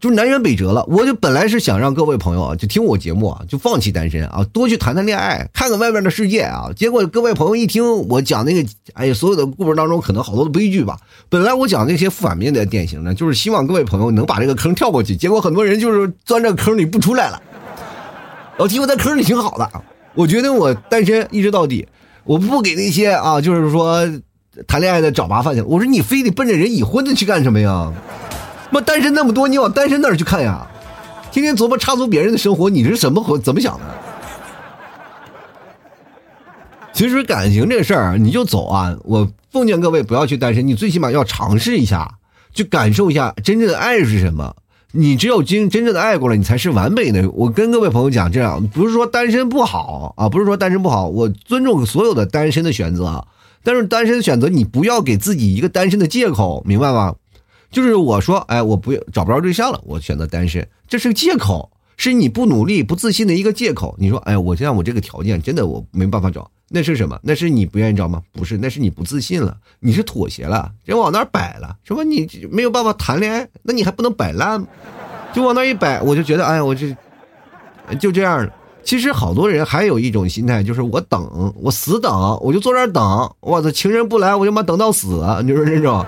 [0.00, 0.84] 就南辕北辙了。
[0.88, 6.70] 我就本来是想让各位朋友啊，就听我节目啊，就放弃单身啊，多去谈谈恋爱，看看外面的世界啊。
[6.74, 10.98] 结果各位朋友一听我讲那个，哎呀，所有的故事当中可能好多的悲剧吧。
[11.28, 15.16] 本来我讲那些反面的典型呢，就是希望各位朋友能把这个坑跳过去。
[15.16, 17.40] 结果很多人就是钻这坑里不出来了。
[18.58, 19.70] 老提我在坑里挺好的，
[20.14, 21.86] 我觉得我单身一直到底，
[22.24, 24.04] 我不给那些啊，就是说。
[24.66, 25.66] 谈恋爱的找麻烦去了。
[25.66, 27.92] 我说你非得奔着人已婚的去干什么呀？
[28.70, 30.66] 妈单身那么多，你往单身那儿去看呀？
[31.30, 33.84] 天天琢磨插足别人的生活，你是什么怎么想的？
[36.92, 38.96] 其实感情这事儿，你就走啊！
[39.04, 42.16] 我奉劝各位不要去单身，你最起码要尝试一下，
[42.52, 44.56] 去感受一下真正的爱是什么。
[44.90, 47.30] 你只有真真正的爱过了，你才是完美的。
[47.30, 53.24] 我跟各位朋友讲，这样不是说单身不好啊，不是说单身不好，我尊重所有的单身的选择。
[53.62, 57.14] 但是单身选择，你不要给自己一个单身的借口，明白吗？
[57.70, 63.94] 就是我说，哎，我不找不着对象了，我选择单身，这是个借口，是你不努力、不自信的一个借口。
[63.98, 67.18] 你说，哎，我现在我这个条件真的我没办法找，那是什么？
[67.22, 68.22] 那是你不愿意找吗？
[68.32, 74.66] 不是，那是你不自信了，你是妥协了，人往那儿摆了，什么你没有办法谈恋爱，那你还不能摆烂，
[75.34, 76.96] 就往那一摆，我就觉得，哎，我这
[77.98, 78.54] 就这样了。
[78.88, 86.02] 其实好多人还有一种心态，就是我等，我死等，我就坐这儿等，我的情人不来，我就妈等到死，你说这种。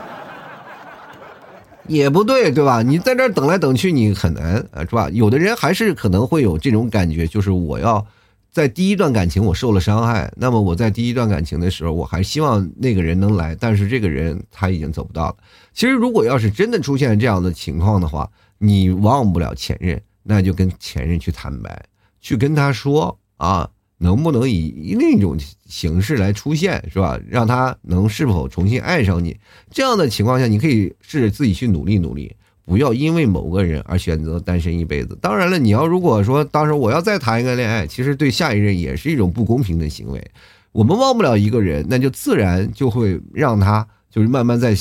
[1.87, 2.81] 也不对，对吧？
[2.81, 5.11] 你在这等来等去，你很难啊，是吧？
[5.11, 8.03] 有的人还是可能会有这种感觉，就是我要
[8.51, 15.37] 在第一段感情我受了伤害，那么我在第一段感情的时候，我还希望那个人能来，但是这个人他已经走不到了。
[15.75, 21.85] 其实，如果要是真的出现这样的情况的话，你忘不了前任，那就跟前任去坦白，
[22.21, 23.71] 去跟他说啊。
[24.03, 27.21] 能不能以另一种形式来出现，是吧？
[27.29, 29.37] 让他能是否重新爱上你？
[29.71, 35.19] 这样的情况下，你可以试着自己去努力努力，不要因为某个人而选择单身一辈子。
[35.21, 40.31] 当然了，你要如果说当时我要再谈一个恋爱，其实对下一任也是一种不公平的行为。
[40.73, 44.75] 我们忘不了一个人，那就自然就会让他就是慢慢在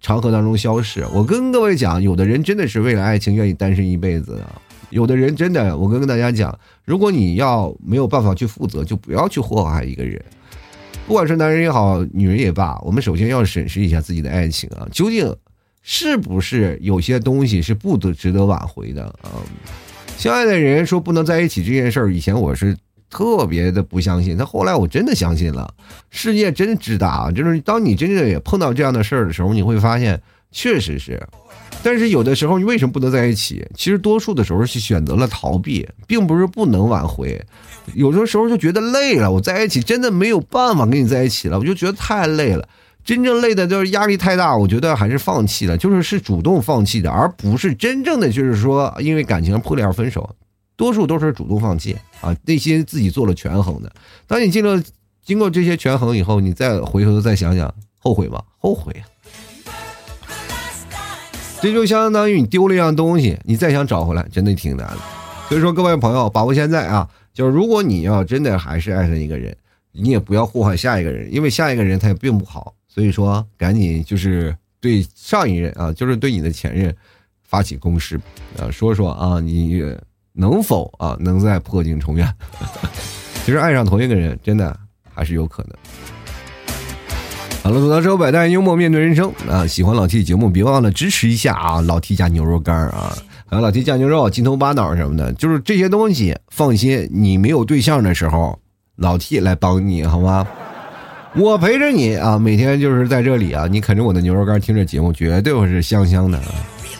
[0.00, 1.04] 长河当中消逝。
[1.12, 4.48] 我跟各位讲，有的人真的是为了爱情愿意单身一辈子的。
[4.92, 10.22] 有的人真的，我跟跟大家讲，如果你要没有办法去负责，就不要去祸害一个人。
[11.06, 15.34] 不管是男人也好，女人也罢，我们首先要审视一下自己的爱情啊，究竟
[15.82, 19.42] 是不是有些东西是不得值得挽回的啊？
[20.16, 22.76] 相爱的人说不能在一起这件事儿，以前我是
[23.10, 25.74] 特别的不相信，但后来我真的相信了。
[26.10, 31.20] 世界真之大，就是当你真正也碰到这样的事儿的时候，你会发现，确实是。
[31.82, 33.66] 但是有的时候你为什么不能在一起？
[33.74, 37.44] 其实多数的时候是选择了逃避，并不是不能挽回。
[37.94, 42.68] 有的时候就觉得累了，我在一起真的没有办法跟你在一起了，我就觉得太累了。
[43.04, 50.36] 真正累的就是压力太大，我觉得还是放弃了，就是是主动放弃的，而不是真正的就是说因为感情破裂而分手。
[50.76, 53.92] 多数都是主动放弃啊，内心自己做了权衡的。
[54.26, 54.82] 当你经过
[55.24, 58.42] 经过这些权衡以后，你再回头再想想，后悔吗？
[58.58, 58.94] 后悔。
[61.62, 64.98] 这就相当于你丢了一样东西，你再想找回来，真的挺难的。
[65.48, 69.56] 所以说，各位朋友，把握现在啊，就是如果你要真的还是爱上一个人，
[69.92, 72.74] 你也不要祸害下一个人，因为下一个人他也并不好。
[72.88, 76.92] 所以说，赶紧就是对上一任啊，就是对你的前任
[77.44, 78.20] 发起攻势，
[78.58, 79.80] 啊，说说啊，你
[80.32, 82.28] 能否啊，能再破镜重圆？
[83.46, 84.76] 其实爱上同一个人，真的
[85.14, 85.76] 还是有可能。
[87.62, 89.64] 好了，吐槽之后百态，幽默面对人生啊！
[89.64, 91.80] 喜欢老 T 的节目，别忘了支持一下啊！
[91.80, 98.58] 老 T 家牛肉干啊，还有老 T 酱牛肉、金头巴脑什么的，就是这些东西，放心，你没有对象的时候，
[98.96, 100.44] 老 T 来帮你好吗？
[101.36, 106.40] 我陪着你啊，每天就是在这里啊，你啃着我的牛肉干，听着节目，绝对会是香香的。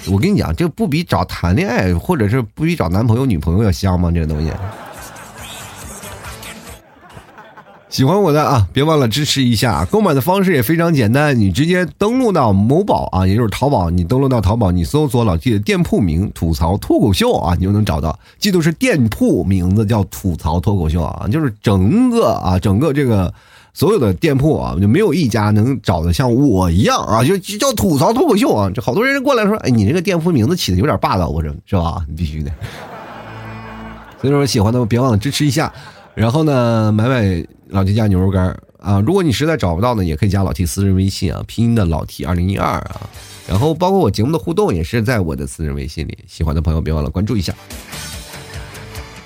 [0.08, 4.12] 我跟你讲，这不比找谈恋爱，或者是不比找男朋友、女朋友要香吗？
[4.14, 4.52] 这个东西。
[7.92, 9.84] 喜欢我的啊，别忘了支持一下。
[9.84, 18.18] 购买的方式也非常简单，你直接登录到某宝啊，也就是淘宝，你登录到淘宝，你搜索老 T 的店铺名“吐槽脱口秀”啊，你就能找到。
[18.38, 23.30] 记住是店铺名字叫“吐槽脱口秀”啊，就是整个啊，整个这个
[23.74, 28.70] 所有的店铺啊，就没有一家能找的像我一样啊，就叫“吐槽脱口秀”啊。
[28.74, 32.02] 这好多人过来说，哎，你这个店铺名字起的有点霸道，我说是吧？
[32.08, 32.50] 你必须的。
[34.18, 35.70] 所以说喜欢的别忘了支持一下。
[36.14, 37.42] 然后呢，买买
[37.72, 39.00] 老 T 家牛肉干啊！
[39.00, 43.08] 如果你实在找不到呢，也可以加老 T 私人微信啊，拼音的老 T 二零一二啊。
[43.48, 47.54] 然后包括我节目的互动也是在我的私人微信里，喜欢的朋友别忘了关注一下。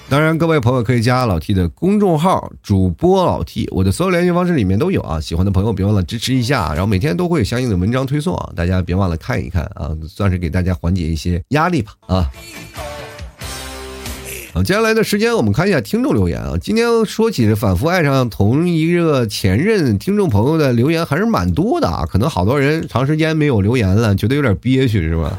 [0.09, 5.21] 当然，各位朋友可以加老 T 的公众号主播老 T，我的所有联系方式里面都有啊。
[5.21, 12.31] 喜欢的朋友别忘了支持一下，然后每天都会有相应的文章推送啊，大家别忘了看一看啊，算是给大家缓解一些压力吧啊。
[14.65, 16.55] 接下来的时间，我们看一下听众留言啊。
[16.61, 22.07] 今天说起反复爱上同一个前任，听众朋友的留言还是蛮多的啊。
[22.11, 25.39] 可能好多人长时间没有留言了，觉得有点憋屈，是吧？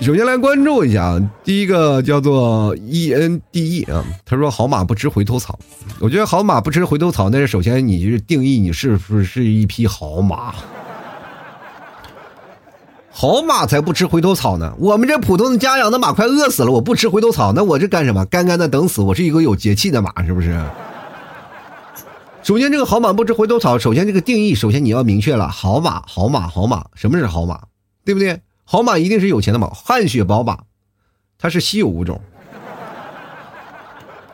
[0.00, 5.58] 首先来关注一下，第一个叫做 E N D E 啊，他说好马不吃回头草。
[5.98, 10.54] 我觉得好马不吃回头草，那是首先你就是定义你是不是是一匹好马。
[13.18, 18.26] 好马才不吃回头草呢，我们这普通的家养的马快饿死了，我不吃回头草，那我这干什么？
[18.26, 19.00] 干干的等死？
[19.00, 20.62] 我是一个有节气的马，是不是？
[22.42, 27.58] 首先，这个好马不吃回头草，首先这个定义，首先你要明确了，好马，好马，好马，什么是好马？
[28.04, 28.42] 对不对？
[28.64, 30.58] 好马一定是有钱的马，汗血宝马，
[31.38, 32.20] 它是稀有物种。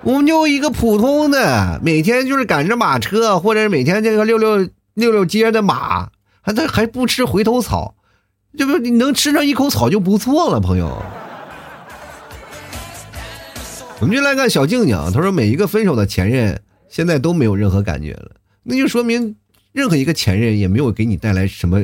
[0.03, 6.09] 我们就一个普通的，每天就是赶着马车，或者每天这个溜溜溜溜街的马，
[6.41, 7.95] 还它还不吃回头草。
[8.57, 11.03] 就不，你能吃上一口草就不错了，朋友。
[14.01, 19.37] 我们就来看小静静，她说每一个分手的前任现在都没有任何感觉了，那就说明
[19.73, 21.81] 任何一个前任也没有给你带来什么，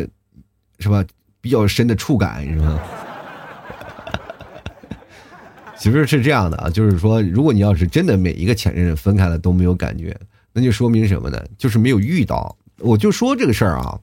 [0.79, 1.05] 是吧？
[1.41, 2.83] 比较深的触感，是吧？
[5.79, 10.15] 其实是这样的啊，就是说，如果你要是真的每一个前任分开了都没有感觉，
[10.53, 11.41] 那就说明什么呢？
[11.57, 12.57] 就是没有遇到。
[12.81, 13.99] 我就说这个事儿啊。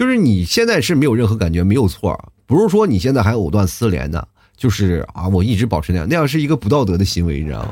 [0.00, 7.68] 就是你现在是没有任何感觉，没有错，不是说你现在还藕断丝连的，就是啊，我一直保持那样，那样是一个不道德的行为，你知道吗？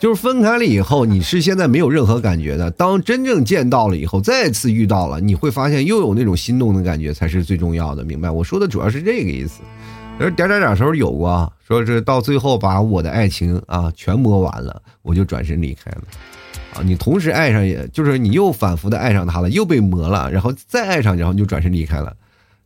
[0.00, 8.28] 就是分开了以后，你是现在没有任何感觉的，当真正见到了以后，再次遇到了，你会发现又有那种心动的感觉，才是最重要的，明白？
[8.28, 9.60] 我说的主要是这个意思。
[10.18, 16.02] 而点点点时候有过，说是到最后把我的爱情啊全摸完了，我就转身离开了。
[16.84, 22.16] 你同时爱上，也就是你又反复的爱上他了，又被磨了，然后再爱上，然后你就转身离开了。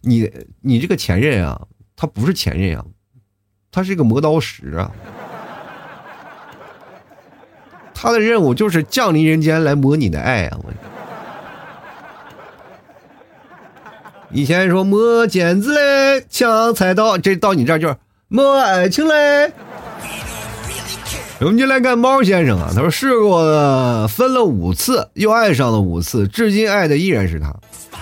[0.01, 2.85] 你你这个前任啊，他不是前任啊，
[3.71, 4.91] 他是一个磨刀石啊。
[7.95, 10.59] 他的任务就是降临人间来磨你的爱啊！
[10.65, 10.73] 我
[14.33, 17.97] 以前说磨剪子嘞，抢菜刀，这到你这儿就是
[18.29, 19.53] 磨爱情嘞。
[21.43, 27.55] 我们就来看猫先生啊，他说试过分了五次，又爱上了五次，至今爱的依然是他。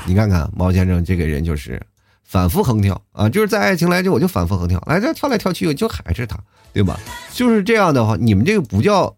[0.06, 1.80] 你看看猫先生这个人就是
[2.24, 6.36] 反复横跳啊，就是在爱情来着我就反复横跳，来这跳来跳去就还是他，
[6.72, 6.98] 对吧？
[7.32, 9.14] 就是这样的话，你们这个不叫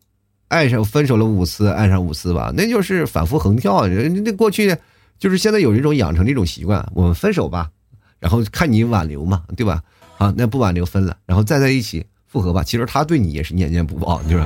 [0.48, 2.52] 爱上分手了五次，爱上五次吧？
[2.54, 3.86] 那就是反复横跳。
[3.86, 4.76] 人那过去
[5.18, 7.70] 就是现在有这种养成这种习惯，我们分手吧，
[8.18, 9.82] 然后看你挽留嘛，对吧？
[10.18, 12.04] 啊，那不挽留分了，然后再在一起。
[12.30, 14.44] 复合吧，其实他对你也是念念不忘，就是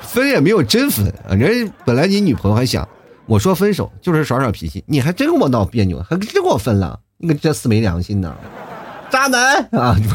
[0.00, 1.34] 分也没有真分啊。
[1.34, 2.88] 人家本来你女朋友还想
[3.26, 8.34] 我说分手就是耍耍脾气，你还真跟我闹别扭，还真跟我分了，你个这死没良心的
[9.10, 9.94] 渣男啊！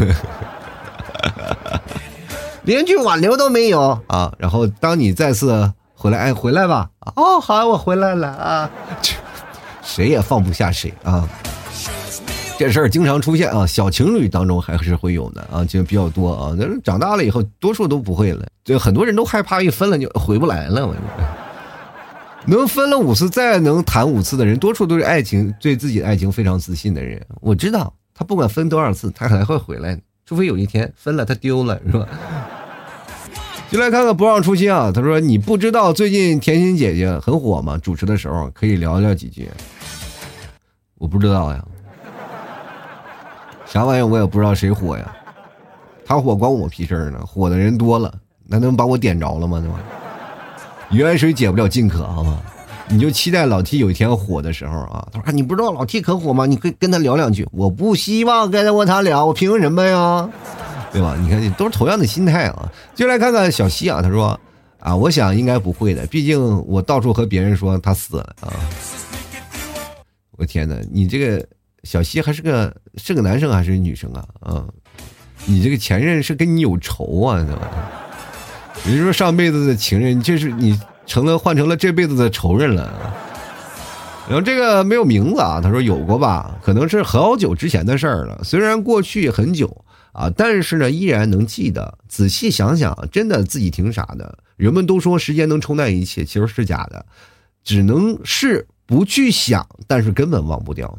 [2.64, 4.34] 连句挽留都没有啊！
[4.38, 6.90] 然后当你再次回来，哎，回来吧！
[7.16, 8.70] 哦，好，我回来了啊！
[9.82, 11.30] 谁也放不下谁啊！
[12.58, 16.56] 这事儿经常出现啊，小情侣当中还是会有的啊，就比较多啊。
[16.58, 18.48] 那长大了以后，多数都不会了。
[18.64, 20.88] 就很多人都害怕一分了就回不来了。
[20.88, 20.96] 我
[22.48, 27.24] 能分了五次再能谈五次的人，多数都是爱情对自己的爱情非常自信的人。
[27.42, 32.08] 我知道他不管分多少次，他还会回来，除非有一天分了他丢了，是吧？
[33.70, 34.92] 就来看看不忘初心啊。
[34.92, 37.78] 他说：“你不知道最近甜心姐姐很火吗？
[37.78, 39.48] 主持的时候可以聊聊几句。”
[40.98, 41.64] 我不知道呀。
[43.70, 45.14] 啥玩意儿我也不知道谁火呀，
[46.06, 47.20] 他火关我屁事儿呢？
[47.26, 48.14] 火的人多了，
[48.46, 49.60] 那能把我点着了吗？
[49.60, 49.80] 对吧？
[50.92, 52.40] 远水解不了近渴，好吗？
[52.90, 55.06] 你就期待老 T 有一天火的时候啊！
[55.12, 56.46] 他说：“啊你不知道老 T 可火吗？
[56.46, 60.30] 你可以跟他聊两句。”我不希望跟他我他聊，我凭什么呀？
[60.94, 61.18] 对吧？
[61.20, 62.72] 你看，都是同样的心态啊。
[62.96, 64.40] 就来看看小西啊，他说
[64.80, 68.54] ：“啊，我想应该不会的，毕竟我到处和别人说他死了啊。”
[70.38, 71.46] 我天哪，你这个。
[71.84, 74.26] 小西还是个是个男生还是女生啊？
[74.40, 74.66] 啊，
[75.46, 77.44] 你这个前任是跟你有仇啊？
[77.44, 77.70] 对吧？
[78.86, 82.94] 你说上辈子的情人，就是你成了换成了这辈子的仇人了。
[84.28, 86.58] 然后这个没有名字啊，他说有过吧？
[86.62, 88.44] 可能是好久之前的事儿了。
[88.44, 91.98] 虽然过去很久啊，但是呢依然能记得。
[92.10, 94.38] 仔细想想，真的自己挺傻的。
[94.58, 97.06] 人们都说时间能冲淡一切，其实是假的，
[97.64, 100.98] 只能是不去想，但是根本忘不掉。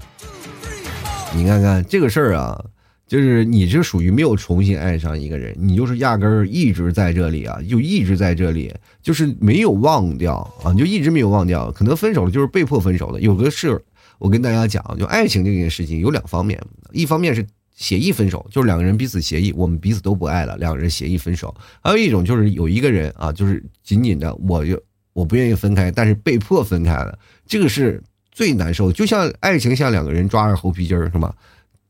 [1.35, 2.65] 你看看这个事儿啊，
[3.07, 11.71] 就是你是属于没有重新爱上一个人，你就是压根儿一直在这里啊，就一直在这里，就是没有忘掉啊，就一直没有忘掉。
[11.71, 13.21] 可能分手了就是被迫分手的。
[13.21, 13.81] 有个事，
[14.19, 16.61] 我跟大家讲，就爱情这件事情有两方面，
[16.93, 27.17] 一方面是协议分手，就是两个人彼此协议，我们彼此都不爱了，两个人协议分手；还有一种就是有一个人啊，就是紧紧的，我就我不愿意分开，但是被迫分开了，
[27.47, 28.03] 这个是。
[28.39, 31.35] 最难受，就像爱情像两个人抓着猴皮筋儿，是吧？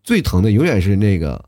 [0.02, 1.44] 最疼的永远是那个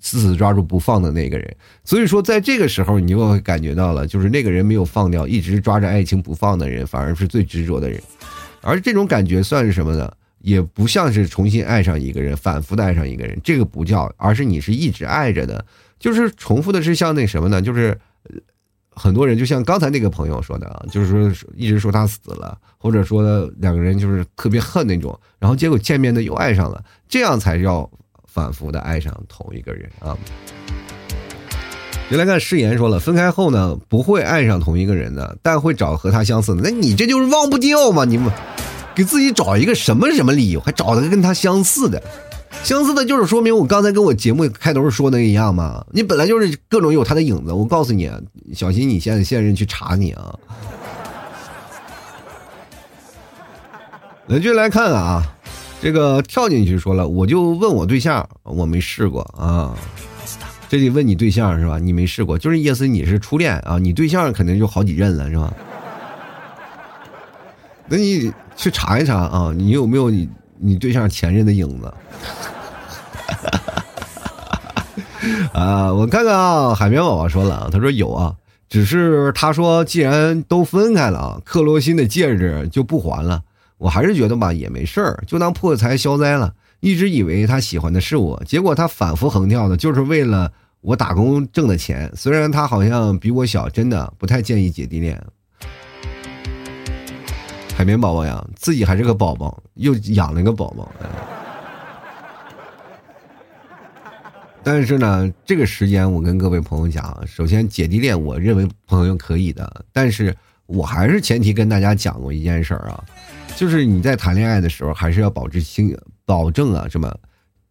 [0.00, 1.54] 死死抓住不放的那个人。
[1.84, 8.00] 所以说，在这个时候，你就会感觉到了，就是那个人没有放掉，一直抓着爱情不放的人，反而是最执着的人。
[8.62, 10.10] 而这种感觉算是什么呢？
[10.38, 15.62] 也不像是重新爱上一个人，反复的爱上一个人，这个不叫，而是你是一直爱着的，
[15.98, 17.60] 就是重复的是像那什么呢？
[17.60, 18.00] 就是
[18.94, 23.22] 很多人就像刚才那个朋友说的啊，就是说一直说他死了，或者说
[23.58, 27.88] 两个人就是特别恨那种，然后结果见面的又爱上了，这样才叫
[28.26, 30.16] 反复的爱上同一个人啊。
[32.10, 36.62] 原来看誓言说了，分开后呢不会爱上同一个人的，但会找和他相似的。
[36.62, 38.04] 那你这就是忘不掉嘛？
[38.04, 38.30] 你们。
[38.94, 42.02] 给自己找一个什么什么理由，还找个跟他相似的，
[42.62, 45.84] 相似的，就是说明我刚才跟我节目开头说的一样嘛。
[45.92, 48.10] 你本来就是各种有他的影子，我告诉你，
[48.54, 50.38] 小心你现在现任去查你啊。
[54.28, 55.22] 来，就来看啊，
[55.80, 59.74] 这个跳进去说了，我就问我对象，我没试过啊，
[60.68, 61.78] 这得问你对象是吧？
[61.78, 65.52] 你没试过，就是意思你是初恋啊，你对象肯定就好几任了是吧？
[67.88, 68.32] 那你。
[68.54, 70.28] 去查一查啊，你有没有你
[70.62, 71.92] 你对象前任的影子？
[75.52, 78.34] 啊，我看看啊，海绵宝宝说了，他说有啊，
[78.68, 83.42] 只是他说既然都分开了啊，克罗心的戒指就不还了。
[83.78, 86.54] 我还是觉得吧，也没事儿，就当破财消灾了。
[86.78, 92.10] 一直以为他喜欢的是我，结果他反复横跳的，就是为了我打工挣的钱。
[92.14, 95.20] 虽然他好像比我小，真的不太建议姐弟恋。
[97.82, 100.88] 海绵宝宝呀，自己还是个宝宝，又养了一个宝宝。
[104.62, 110.32] 但是呢，这个时间我跟各位朋友讲，首先姐弟恋，我认为朋友可以的，但是
[110.66, 113.04] 我还是前提跟大家讲过一件事儿啊，
[113.56, 115.92] 就是你在谈恋爱的时候，还是要保持经
[116.24, 117.12] 保证啊什么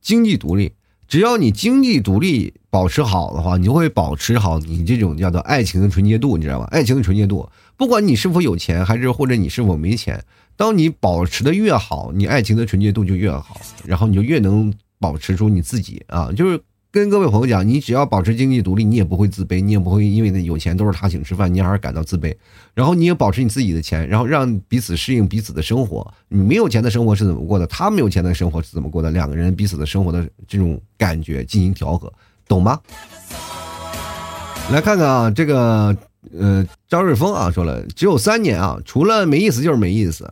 [0.01, 0.74] 经济独立。
[1.12, 6.66] 只要你经济独立保持好的话，你就会保持好你这种叫做爱情的纯洁度，你知道吧？
[6.72, 10.24] 爱情的纯洁度，不管你是否有钱，还是或者你是否没钱，
[10.55, 16.57] 当你保持的越好，你爱情的纯洁度就越好，然后你就越能保持住你自己啊，就是。
[16.92, 22.36] 跟各位朋友讲，你只要保持经济独立，你也不会自卑，你也不会因为那有钱都是他请吃饭，你而感到自卑。
[22.74, 26.06] 然后你也保持你自己的钱，然后让彼此适应彼此的生活。
[26.28, 27.66] 你没有钱的生活是怎么过的？
[27.68, 29.10] 他没有钱的生活是怎么过的？
[29.10, 32.12] 两个人彼此的生活的这种感觉进行调和，
[32.46, 32.78] 懂吗？
[34.70, 35.96] 来看看啊，这个
[36.38, 40.30] 呃，张瑞峰啊说了，只有三年啊，除了没意思就是没意思。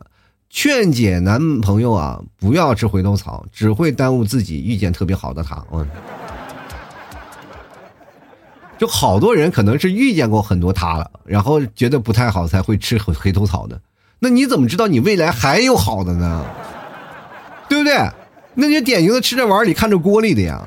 [0.50, 5.64] 劝解男朋友啊，不要吃回头草，只会耽误自己遇见特别好的他。
[5.72, 5.86] 嗯。
[8.80, 13.78] 就好多人可能是遇见过很多他了，然后觉得不太好才会吃黑黑头草的。
[14.18, 16.46] 那你怎么知道你未来还有好的呢？
[17.68, 17.94] 对不对？
[18.54, 20.64] 那就典型的吃着碗里看着锅里的呀。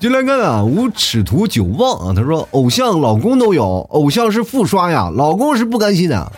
[0.00, 6.32] 就来看啊，无尺图久望啊，他说偶像老公都有，偶像是复刷呀，老公是不甘心的。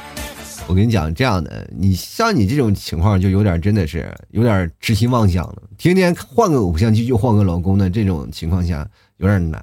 [0.67, 8.87] 我跟你讲，这样的你像你这种情况就有点真的是有点痴心妄想了，天天换个偶像剧就换个老公的这种情况下。
[9.21, 9.63] 有点难，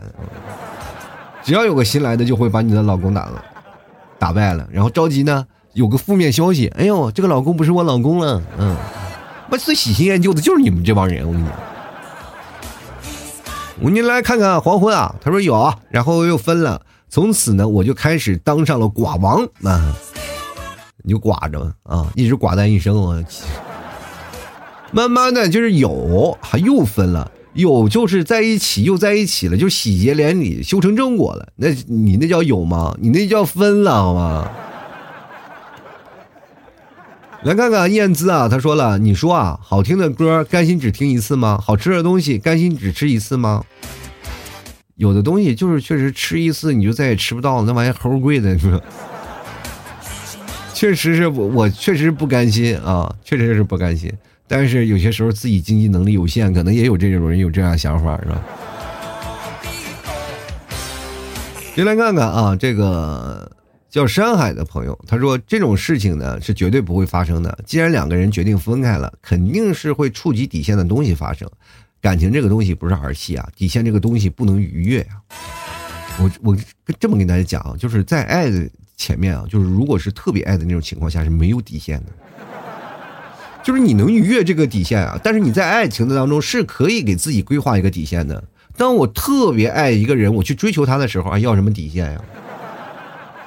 [1.43, 3.43] 只要有个新来的，就会把你的老公打了，
[4.20, 8.76] 打败了，然后着急呢，有个负面消息，哎呦，这个老公不是我老公了，嗯，
[9.49, 11.55] 我最喜新厌旧的就是你们这帮人，我跟你讲，
[13.82, 16.80] 我你来看看黄昏啊，他说有，然后又分了，
[17.10, 19.43] 从此呢，我就开始当上了寡王。
[19.64, 19.95] 啊，
[21.03, 23.24] 你就寡着吧啊，一直寡淡一生啊，
[24.91, 27.32] 慢慢的就是有，还又分了。
[27.58, 31.49] 有就是在一起，又在一起了，就喜结连理，修成正果了。
[31.55, 32.95] 那你那叫有吗？
[33.01, 34.47] 你那叫分了，好吗？
[37.41, 41.60] 来看看燕姿啊，他说了，你说啊，好听的歌甘心只听一次吗？
[41.60, 43.64] 好吃的东西甘心只吃一次吗？
[44.95, 48.80] 有的东西就是确实吃一次你就再也吃不到了，那玩意齁贵的，是吧？
[50.76, 54.14] 确实是我，我确实不甘心啊，确实是不甘心。
[54.48, 58.41] 但是有些时候自己经济能力有限，可能也有这种人有这样想法，是吧？
[61.76, 63.52] 先来看看啊，这个
[63.89, 67.60] 叫山海的朋友，他说这种事情呢是绝对不会发生的。
[67.66, 71.48] 既然两个人决定分开了，肯定是会触及底线的东西发生。
[72.02, 75.08] 感情这个东西不是儿戏啊，底线这个东西不能逾越呀。
[76.20, 76.58] 我我
[77.00, 82.12] 这么跟大家讲啊，就是在爱的前面啊，就是如果是特别爱的那种情况下是没有底线的。
[83.68, 88.41] 就是你能逾越这个底线啊，但是你在爱情的当中是可以给自己规划一个底线的。
[88.78, 92.22] 当我特别爱一个人，我去追求他的时候啊，要什么底线呀？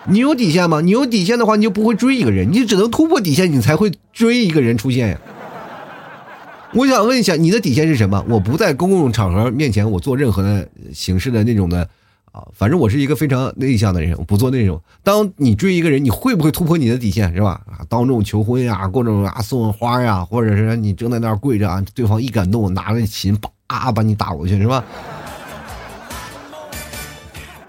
[0.04, 0.82] 你有底线吗？
[0.82, 5.18] 你有底线的话，你就不会追一个人，你只能突破底线，你才会追一个人出现呀。
[6.74, 8.22] 我想问一下，你的底线是什么？
[8.28, 11.88] 我不在公共场合面前我做任何的形式的那种的
[12.32, 14.80] 啊，反正我是一个非常内向的人，我不做那种。
[15.02, 17.60] 当你追一个人，你会不会突破你的底线，是吧？
[17.66, 24.84] 啊，当众求婚呀，各种啊送花呀，或者是你正在那儿跪着啊，对方一感动，拿着琴叭把你打过去，是吧？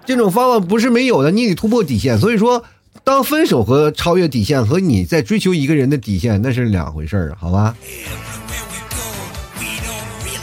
[0.05, 2.19] 这种方法不是没有的，你得突破底线。
[2.19, 2.63] 所以说，
[3.03, 7.75] 当分手和超越底线和你在追求一个人的底线那是两回事儿，好吧？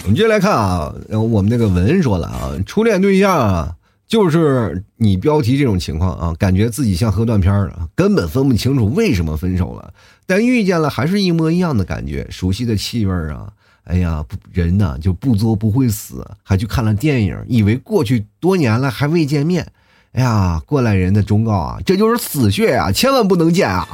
[0.04, 3.76] 我们接着来看啊，我们那个文说了啊，初恋对象啊，
[4.08, 9.92] 就是你标题这种情况啊，感觉自己像喝断片了，根本分不清楚为什么分手了，
[10.24, 13.52] 但遇见了还是一模一样的感觉，熟悉的气味啊，
[13.84, 19.66] 哎呀，人呢就不作不会死，还去看了电影，以为过去多年了还未见面，
[20.12, 23.86] 哎呀，过来人的忠告啊，这就是死穴啊，千万不能见啊，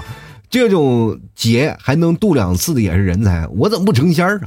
[0.48, 4.40] 这种劫还能渡两次的也是人才，我怎么不成仙啊？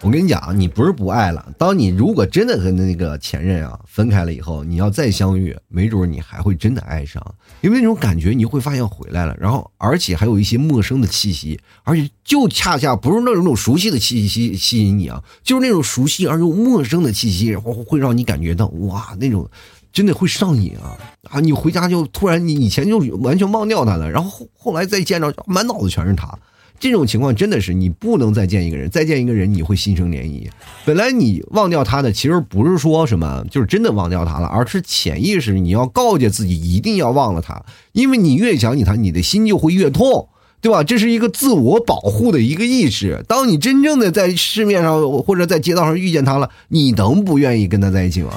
[0.00, 1.52] 我跟你讲，你不是不爱了。
[1.58, 7.20] 当你如果真的和那个前任啊分开了以后，你要再相遇，没准你还会真的爱上，
[7.62, 19.50] 因为那种感觉你会发现回来了，然后而且还有一些陌生的气息，而且就恰恰不是那种熟悉的气息吸引你啊，就是那种熟悉而又陌生的气息，然后会让你感觉到哇，那种
[19.92, 20.96] 真的会上瘾啊
[21.28, 21.40] 啊！
[21.40, 26.38] 你回家就突然你以前就完全忘掉他了，然后后后来再见着，满脑子全是他。
[26.80, 30.48] 这种情况真的是你不能再见一个人，再见一个人你会心生涟漪。
[30.84, 40.28] 本来你忘掉他的，其实不是说什么就是真的忘掉他了，而是潜意识你要告诫自己一定要忘了他，因为你越想起他，你的心就会越痛，
[40.60, 40.84] 对吧？
[40.84, 43.24] 这是一个自我保护的一个意识。
[43.26, 48.32] 当你真正的在市面上或者在街道上遇见他了，你能不愿意跟他在一起吗？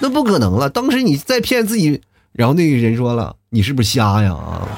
[0.00, 0.70] 那不可能了。
[0.70, 2.00] 当时你在骗自己，
[2.32, 4.68] 然后那个人说了：“你是不是瞎呀？”啊。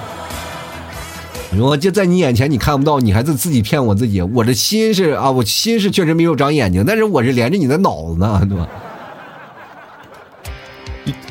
[1.59, 4.23] 我就在你眼前，你看不到，你还是自己骗我自己。
[4.23, 8.69] 我的心是啊，我心是确实没有长眼睛，但是我是连着你的脑子呢，对吧？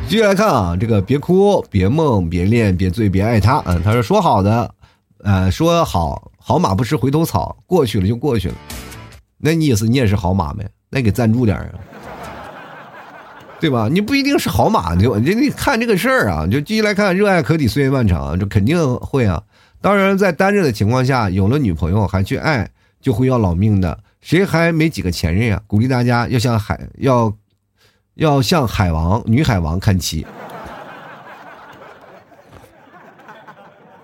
[0.08, 3.64] 继续来看啊，这个别哭，别梦，别恋，别醉，别爱他。
[3.66, 4.70] 嗯，他说说好的，
[5.24, 8.56] 呃，说好好马不吃回头草，过去了就过去了。
[9.38, 10.70] 那你意思你也是好马呗？
[10.90, 11.74] 那给赞助点啊，
[13.60, 13.88] 对吧？
[13.92, 15.18] 你不一定是好马对吧？
[15.18, 19.42] 你你看这个事儿啊，就继续来看，热爱可抵岁月漫长，这肯定会啊。
[19.82, 22.70] 当然，在单着的情况下，有了女朋友还去爱，
[23.02, 24.04] 就会要老命的。
[24.22, 25.64] 谁还没几个前任啊？
[25.66, 27.36] 鼓励大家要向海要，
[28.14, 30.24] 要向海王女海王看齐。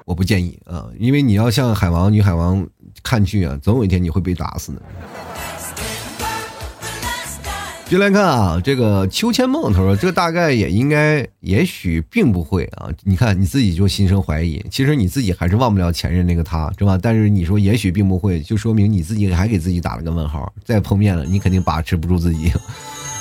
[0.04, 2.68] 我不建议啊，因为你要向海王女海王
[3.04, 4.82] 看去啊，总有一天你会被打死的。
[7.90, 12.90] 就来看啊，这个秋千梦，他说这大概也应该，也许并不会啊。
[13.04, 17.00] 你看你自己就心生怀疑，其实你自己还是忘不了前任那个他，是吧？
[17.02, 20.52] 但是你说也许并不会，就说明你自己还给自己打了个问号。
[20.66, 22.52] 再碰面了，你肯定把持不住自己。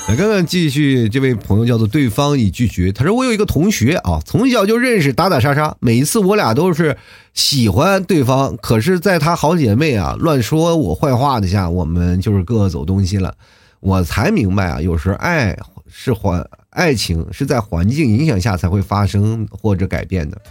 [0.09, 6.97] 来看看继续，这位朋友叫做对方已拒绝，他说我有一个同学啊，从小就认识，打打杀杀，每一次我俩都是
[7.33, 13.33] 喜欢对方，可是在他好姐妹啊乱说我坏话的下，我们就是各走东西了。
[13.79, 15.57] 我才明白啊，有时候爱
[15.87, 20.41] 是环爱情是在环境影响下才会发生或者改变的。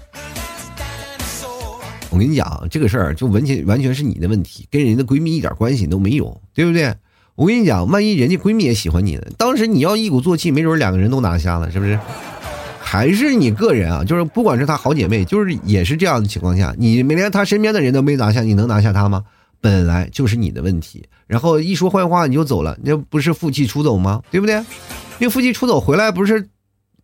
[2.11, 6.95] 我跟你讲，这个事儿就完全完全是你的问题，跟人家闺蜜一点关系都没有，对不对？
[7.35, 9.23] 我跟你讲，万一人家闺蜜也喜欢你呢？
[9.37, 11.99] 当时你要一鼓作气，没准两个人都拿下了，是不是？
[12.81, 14.05] 还是你个人啊？
[14.05, 19.25] 就是不管是她好姐妹，就是也是这样的情况下，你没连她身边的人都没拿下，你能拿下她吗？
[19.67, 24.23] 本来就是你的问题，然后一说坏话你就走了，那不是负气出走吗？
[24.31, 24.65] 对不对？
[25.19, 26.49] 那负气出走回来不是，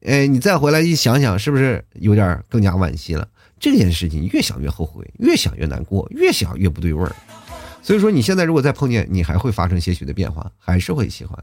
[0.06, 3.26] 哎，你再回来一想想，是不是有点更加惋惜了？
[3.58, 7.12] 这件事情越想越后悔，越想越难过，越想越不对味儿。
[7.82, 11.36] 所以说，你现在如果再碰见，你还会发生些许的变化，还是会喜欢。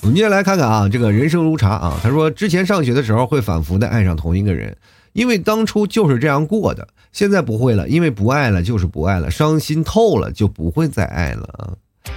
[0.00, 4.74] 我们接下来看看啊，这个人生如茶啊，他说之前上学的时候会反复的爱上同一个人。
[5.14, 6.86] 因为当初就是这样过的，
[7.18, 11.76] 现在不会了，因为不爱了就是不爱了，伤心透了就不会再爱了！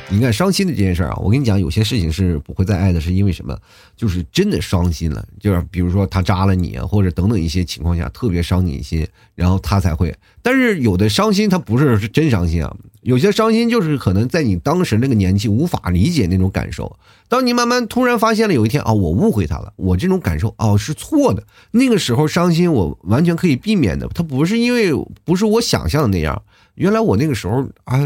[0.10, 3.58] 你看伤心的这件事儿啊，我跟你讲，有些事情是不会再爱的，是因为什么？
[3.96, 10.14] 就是真的伤心了，就是比如说他扎了你啊，或者等等一些情况下特别伤你心，然后他才会。
[10.42, 16.94] 但是有的伤心他不是是真伤心啊，有些伤心就是可能在你当时那个年纪无法理解那种感受。
[17.30, 21.42] 当你慢慢突然发现了有一天啊，我误会他了，我这种感受哦是错的。
[21.72, 24.92] 那个时候伤心我完全可以避免的，他不是因为
[25.24, 26.44] 不是我想象的那样，
[26.76, 28.06] 原来我那个时候啊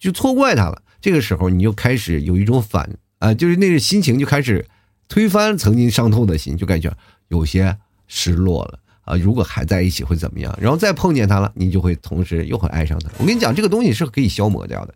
[0.00, 0.82] 就错怪他了。
[1.04, 2.88] 这个时候，你就开始有一种反
[3.18, 4.64] 啊，就是那个心情就开始
[5.06, 6.90] 推翻曾经伤透的心，就感觉
[7.28, 7.76] 有些
[8.06, 10.58] 失落了啊，如果还在一起会怎么样？
[10.58, 13.10] 然后再碰见他了，你就会同时又会爱上他。
[13.18, 14.94] 我跟你讲，这个东西是可以消磨掉的。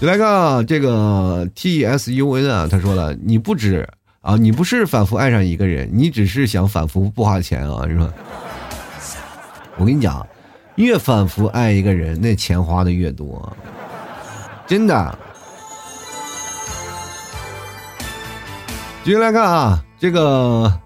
[0.00, 3.86] 你来看啊，这个 T S U N 啊，他说了，你不止
[4.22, 8.10] 啊，你不是反复爱上一个人，你只是想反复不花钱啊，是吧？
[9.76, 10.26] 我跟你讲，
[10.76, 13.54] 越反复爱一个人，那钱花的越多，
[14.72, 15.18] 真的。
[19.04, 20.80] 继续来看啊，这个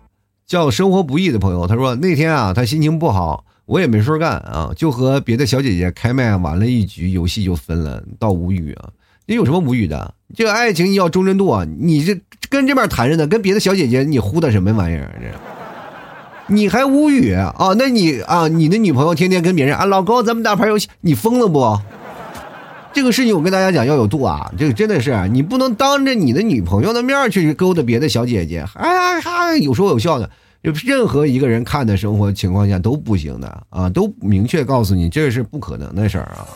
[0.45, 8.89] 叫生活不易的朋友，他说那天啊，他心情不好，我也没事干啊，就和别的小姐姐开麦玩了一局游戏就分了，倒无语啊！
[9.26, 10.12] 你有什么无语的？
[10.34, 11.64] 这个爱情要忠贞度啊！
[11.78, 12.20] 你这
[12.51, 15.14] 跟这边谈着呢，跟别的小姐姐你呼的什么玩意儿？
[15.20, 17.55] 这你还无语啊？
[17.78, 21.78] 那你啊，你的女朋友天天跟别人啊，老公咱们打牌游戏，你疯了不？
[22.97, 30.31] 这个事情我跟大家讲要有度啊，这个真的是你不能当着你的女朋友的面去勾搭别的小姐姐，哎呀哈有说有笑的，
[30.63, 36.49] 就任何一个人看的生活情况下都不行的啊，都明确告诉你这是不可能的事儿啊。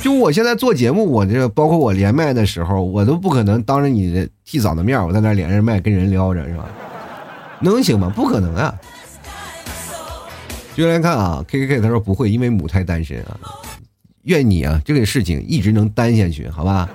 [0.00, 6.68] 就我现在做节目，我这包括我连麦的时候，我都不可能当着你的替嫂的面，我在那连着麦跟人聊着是吧？
[7.58, 8.12] 能行吗？
[8.14, 8.72] 不可能啊！
[10.76, 13.34] 就来看啊，K K K，他说不会，因为母胎单身啊。
[14.26, 16.88] 愿你啊，这个事情一直能担下去，好吧？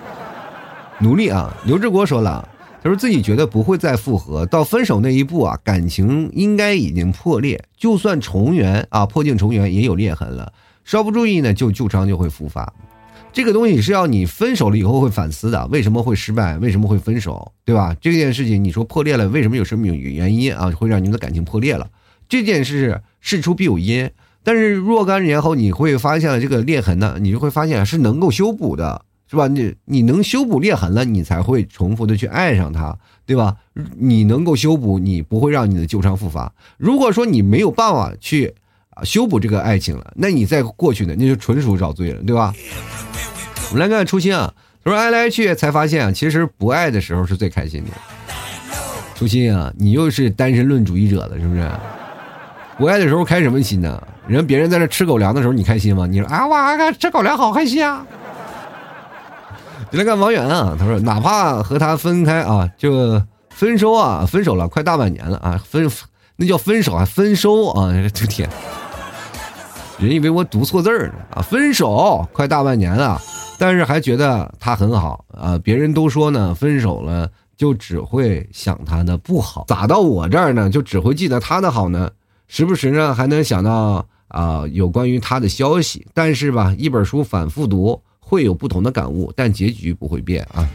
[1.00, 1.52] 努力啊！
[1.66, 2.48] 刘志国说了，
[2.84, 10.54] 他说自己觉得不会再复合，到分手那一步啊，感情应该已经破裂，就算重圆啊，破镜重圆也有裂痕了，
[10.84, 12.72] 稍不注意呢，就旧伤就会复发。
[13.34, 16.58] 这个东西是要你分手了以后会反思的，为什么会失败？
[16.58, 17.52] 为什么会分手？
[17.64, 17.96] 对吧？
[18.02, 20.70] 这件事情你说破裂了，为什么有什么原因啊？
[20.72, 21.90] 会让你们的感情破裂了？
[22.28, 24.12] 这件事事出必有因。
[24.44, 29.48] 但是若干年后，你会发现这个裂痕呢，你就会发现是能够修补的，是吧？
[29.48, 33.56] 你你能修补裂痕了，你才会重复的去爱上他，对吧？
[33.98, 36.52] 你能够修补，你不会让你的旧伤复发。
[36.78, 38.54] 如果说你没有办法去
[39.04, 42.54] 修补这个爱情了，那你再过去呢，那就纯属找罪了，对吧？
[43.70, 47.92] 我们来看初心啊，他说爱来爱去才发现啊，其实不爱的时候是最开心的。
[49.16, 51.70] 初心啊，你又是单身论主义者了，是不是？
[52.78, 54.02] 不爱的时候开什么心呢？
[54.28, 56.06] 人别人在那吃狗粮的时候，你开心吗？
[56.06, 58.06] 你说啊，哇，吃狗粮好开心啊！
[59.90, 65.90] 你来看王源啊，他说哪怕和他分开啊，就分手啊，分手了快大半年了啊，分
[66.38, 67.92] 那叫分手啊分手啊！
[68.14, 68.50] 这天，
[70.00, 71.42] 人以为我读错字儿呢啊！
[71.42, 73.22] 分手快大半年了，
[73.58, 75.60] 但是还觉得他很好啊。
[75.64, 82.10] 别人都说呢，分手了就只会想他的不好，咋到我这儿呢，就只会记得他的好呢？
[82.54, 90.70] 时不时呢还能想到啊有关于他的消息，但是吧，一本书反复读会有不同的感悟，但结局不会变啊。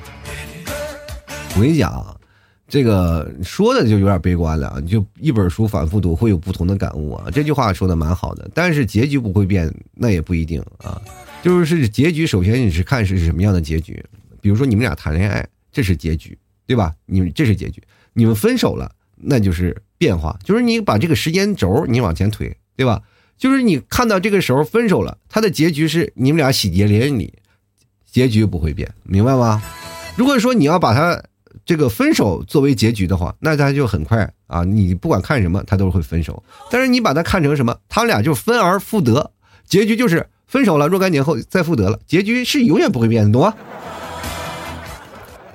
[1.54, 2.18] 我跟你讲，
[2.66, 7.26] 这个说的就有点悲观了，就一本书反复读会有不同的感悟啊。
[7.30, 10.98] 这句话说的蛮好的，但是结局不会变，那也不一定啊。
[11.42, 14.02] 就是结局，首先你是看是什么样的结局，
[14.40, 16.94] 比如说你们俩谈恋爱，这是结局，对吧？
[17.04, 17.82] 你们这是结局，
[18.14, 19.76] 你们分手了，那就是。
[19.98, 23.00] 变化就是你把这个时间轴你往前推，对吧？
[23.38, 27.32] 就是你看到这个时候分手了，他的结局是你们俩喜结连理，
[28.04, 29.62] 结局不会变，明白吗？
[30.16, 31.18] 如果说你要把他
[31.64, 36.44] 这个分手作为结局的话，那他就很快啊，你不管看什么，他都会分手。
[36.70, 37.74] 但是你把它看成什么？
[37.88, 39.32] 他俩就分而复得，
[39.66, 43.54] 结局就是分手了，若干年后再复得了，结局是永远不会变的，懂吗？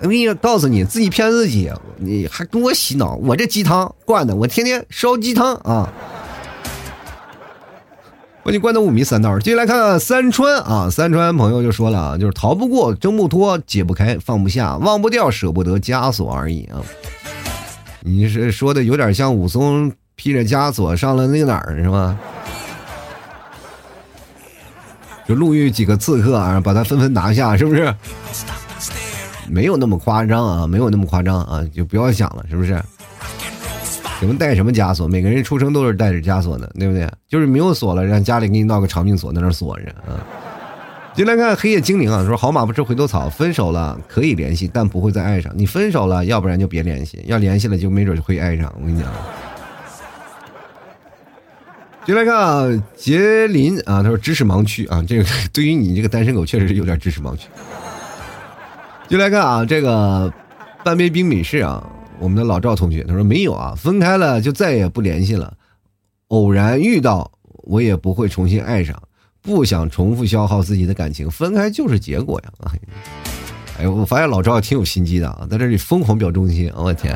[0.02, 3.16] 我跟你告诉你，自己骗自己，你还跟我洗脑？
[3.18, 5.88] 我这鸡汤灌的，我天天烧鸡汤啊！
[8.44, 9.38] 把你灌的五迷三道。
[9.38, 16.82] 接下来看看三川啊，三川朋友就说了，就是逃不过，挣不脱，解不开，放不下，忘不掉，舍不得枷锁而已啊。
[18.00, 22.18] 你是说的有点像武松披着枷锁上了那个哪儿是吧？
[25.28, 27.94] 就路遇几个刺客啊，把他纷纷拿下，是不是？
[29.52, 32.82] 没有那么夸张啊，没有那么夸张啊，就不要想了，是不是？
[34.20, 35.08] 什么带什么枷锁？
[35.08, 37.10] 每个人出生都是带着枷锁的，对不对？
[37.28, 40.24] 就是没有锁了，让家里给你闹个长命锁，在那锁着啊。
[41.14, 45.52] 进来看黑夜精灵啊，说好马不吃回头草，分手了可以联系，但不会再爱上。
[45.58, 48.72] 你分手了，要不然就别联系，要联系了就没准就会爱上。
[48.80, 49.12] 我跟你讲。
[52.06, 57.48] 进来看啊，杰林啊，他说知识盲区啊，这个对于你这个单身狗确实是有点知识盲区。
[59.12, 60.34] 就来看啊，这个
[60.86, 61.86] 半杯冰美式啊，
[62.18, 65.54] 我们的老赵同学他说没有啊，分开了就再也不联系了，
[66.30, 67.30] 偶然遇到
[67.64, 68.98] 我也不会重新爱上，
[69.42, 72.72] 不想重复消耗自己的感情，分开就是结果呀！
[73.80, 77.14] 哎呦，我发现老赵挺有心机的啊，在这里疯狂表忠心，我天！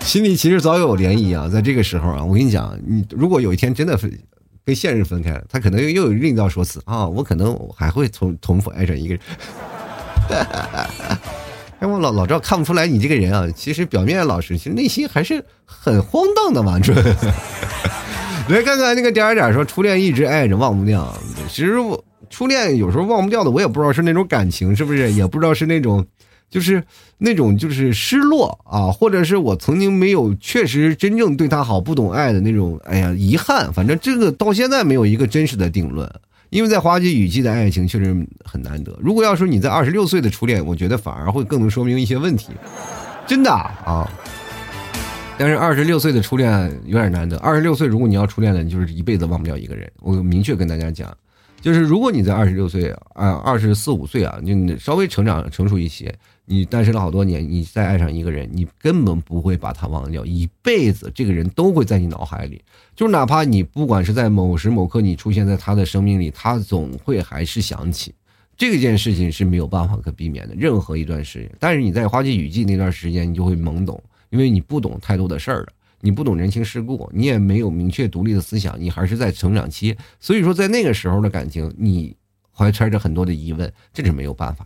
[0.00, 1.48] 心里其实早有涟漪啊。
[1.48, 4.12] 在这个时候啊，我跟你讲，你如果有一天真的分
[4.66, 9.20] 跟现实分开，他可能又有另一道说辞啊，我可能还会重重复爱上一个人。
[11.80, 16.78] 哎，我老老赵看不出来你这个人啊，其实表面老实，其实内心还是很荒诞的嘛。
[16.78, 16.94] 这
[18.48, 21.14] 来看看那个点儿点儿说，初恋一直爱着忘不掉。
[21.48, 26.06] 其实我初恋有时候忘不掉的，我也不知道是那种感情是不是，也不知道是那种
[26.48, 26.82] 就是
[27.18, 32.78] 那种就是失落啊，或者是我曾经没有确实真正对他好，不懂爱的那种。
[32.84, 36.10] 哎呀，遗憾，反正这个到现在没有一个真实的定论。
[36.54, 38.96] 因为在花季雨季的爱情确实很难得。
[39.02, 42.52] 如果要说你在二十六岁的初恋，我觉得反而会更能说明一些问题，
[43.26, 44.08] 真的啊。
[45.36, 47.36] 但是二十六岁的初恋有点难得。
[47.38, 49.90] 二十六岁如果你要初恋了，你就是一辈子忘不掉一个人。
[50.00, 51.12] 我明确跟大家讲，
[51.60, 56.14] 就是如果你在二十六岁啊，二十四五岁啊，你稍微成长成熟一些。
[56.46, 62.62] 你单身了好多年，你再爱上一个人，你根本不会把他忘掉，一辈子这个人都会在你脑海里。
[62.94, 68.14] 就是哪怕你不管是在某时某刻你出现在他的生命里，他总会还是想起
[68.56, 70.54] 这件事情是没有办法可避免的。
[70.54, 75.68] 任何一段时间，但是你在花季雨季那段时间，你就会懵懂，因为你不懂太多的事儿了，
[76.00, 79.96] 你不懂人情世故，你也没有明确独立的思想，你还是在成长期。
[80.20, 82.14] 所以说，在那个时候的感情，你
[82.52, 84.64] 怀揣着很多的疑问，这是没有办法。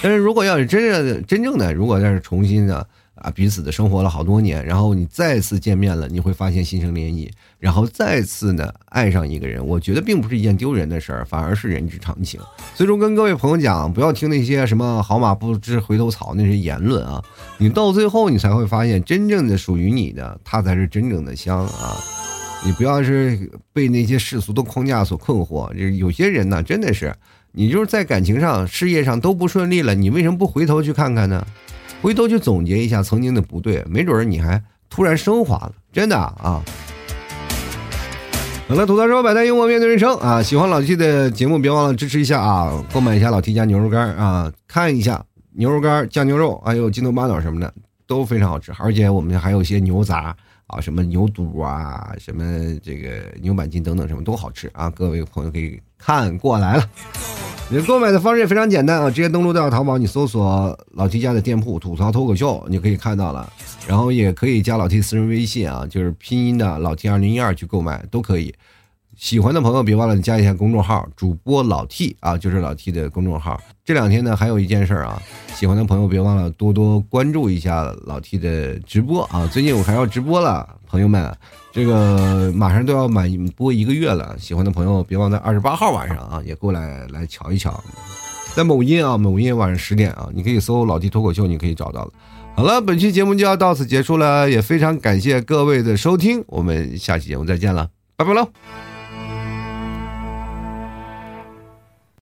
[0.00, 2.86] 但是如果要是真正真正的，如果要是重新的
[3.16, 7.28] 啊，彼此的生活了好多年，然后你再次见面了，你会发现心生涟漪，
[7.58, 12.40] 然后再次呢爱上一个人，我觉得并不是一件丢人的事儿，反而是人之常情。
[12.76, 17.20] 所以说，跟各位朋友讲，不要听那些什么“好马不知回头草”那些言论啊，
[17.58, 21.96] 你到最后你才会发现，真正的属于你的，他才是真正的香啊！
[22.64, 27.12] 你不要是被那些世俗的框架所困惑，就是有些人呢，真的是。
[27.58, 31.44] 你就是在感情上、事业上都不顺利了，你为什么不回头去看看呢？
[32.00, 36.62] 回头去总结一下曾经的不对，没准你还突然升华了，真的啊！
[38.68, 40.40] 好了，吐槽说百态幽默面对人生啊！
[40.40, 42.84] 喜欢老 T 的节目，别忘了支持一下啊！
[42.92, 47.74] 购买一下老 T 家牛肉干啊，看一下牛肉干、酱牛肉，还有筋头巴脑什么的
[48.06, 50.32] 都非常好吃，而且我们还有一些牛杂
[50.68, 52.44] 啊，什么牛肚啊，什么
[52.84, 54.88] 这个牛板筋等等，什么都好吃啊！
[54.90, 56.88] 各位朋友可以看过来了。
[57.70, 63.52] 你购买的方式也非常简单啊，直接登录到淘宝，你搜索老 T 家的店铺“吐槽脱口秀”，你就可以看到了。
[63.86, 68.54] 然后也可以加老 T 私人微信啊，就是拼音的老 T 二零一二去购买都可以。
[69.18, 73.60] 喜欢的朋友别忘了你加一下公众号“主播老 T” 啊，就是老 T 的公众号。
[73.88, 75.18] 这两天呢，还有一件事啊，
[75.54, 79.46] 喜欢的朋友别忘了多多关注一下老 T 的直播啊。
[79.50, 81.34] 最近我还要直播了，朋友们。
[81.72, 87.82] 这个马上都要满播一个月了，喜欢的朋友别忘在二十八号晚上啊，也过来来瞧一瞧，
[88.54, 92.10] 在某音啊，某音晚上十点啊，你可以搜“老弟脱口秀”，你可以找到了。
[92.56, 98.50] 好了，本期节目就要到此结束了，也非常感谢各位的收听，我们下期节目再见了，拜拜喽。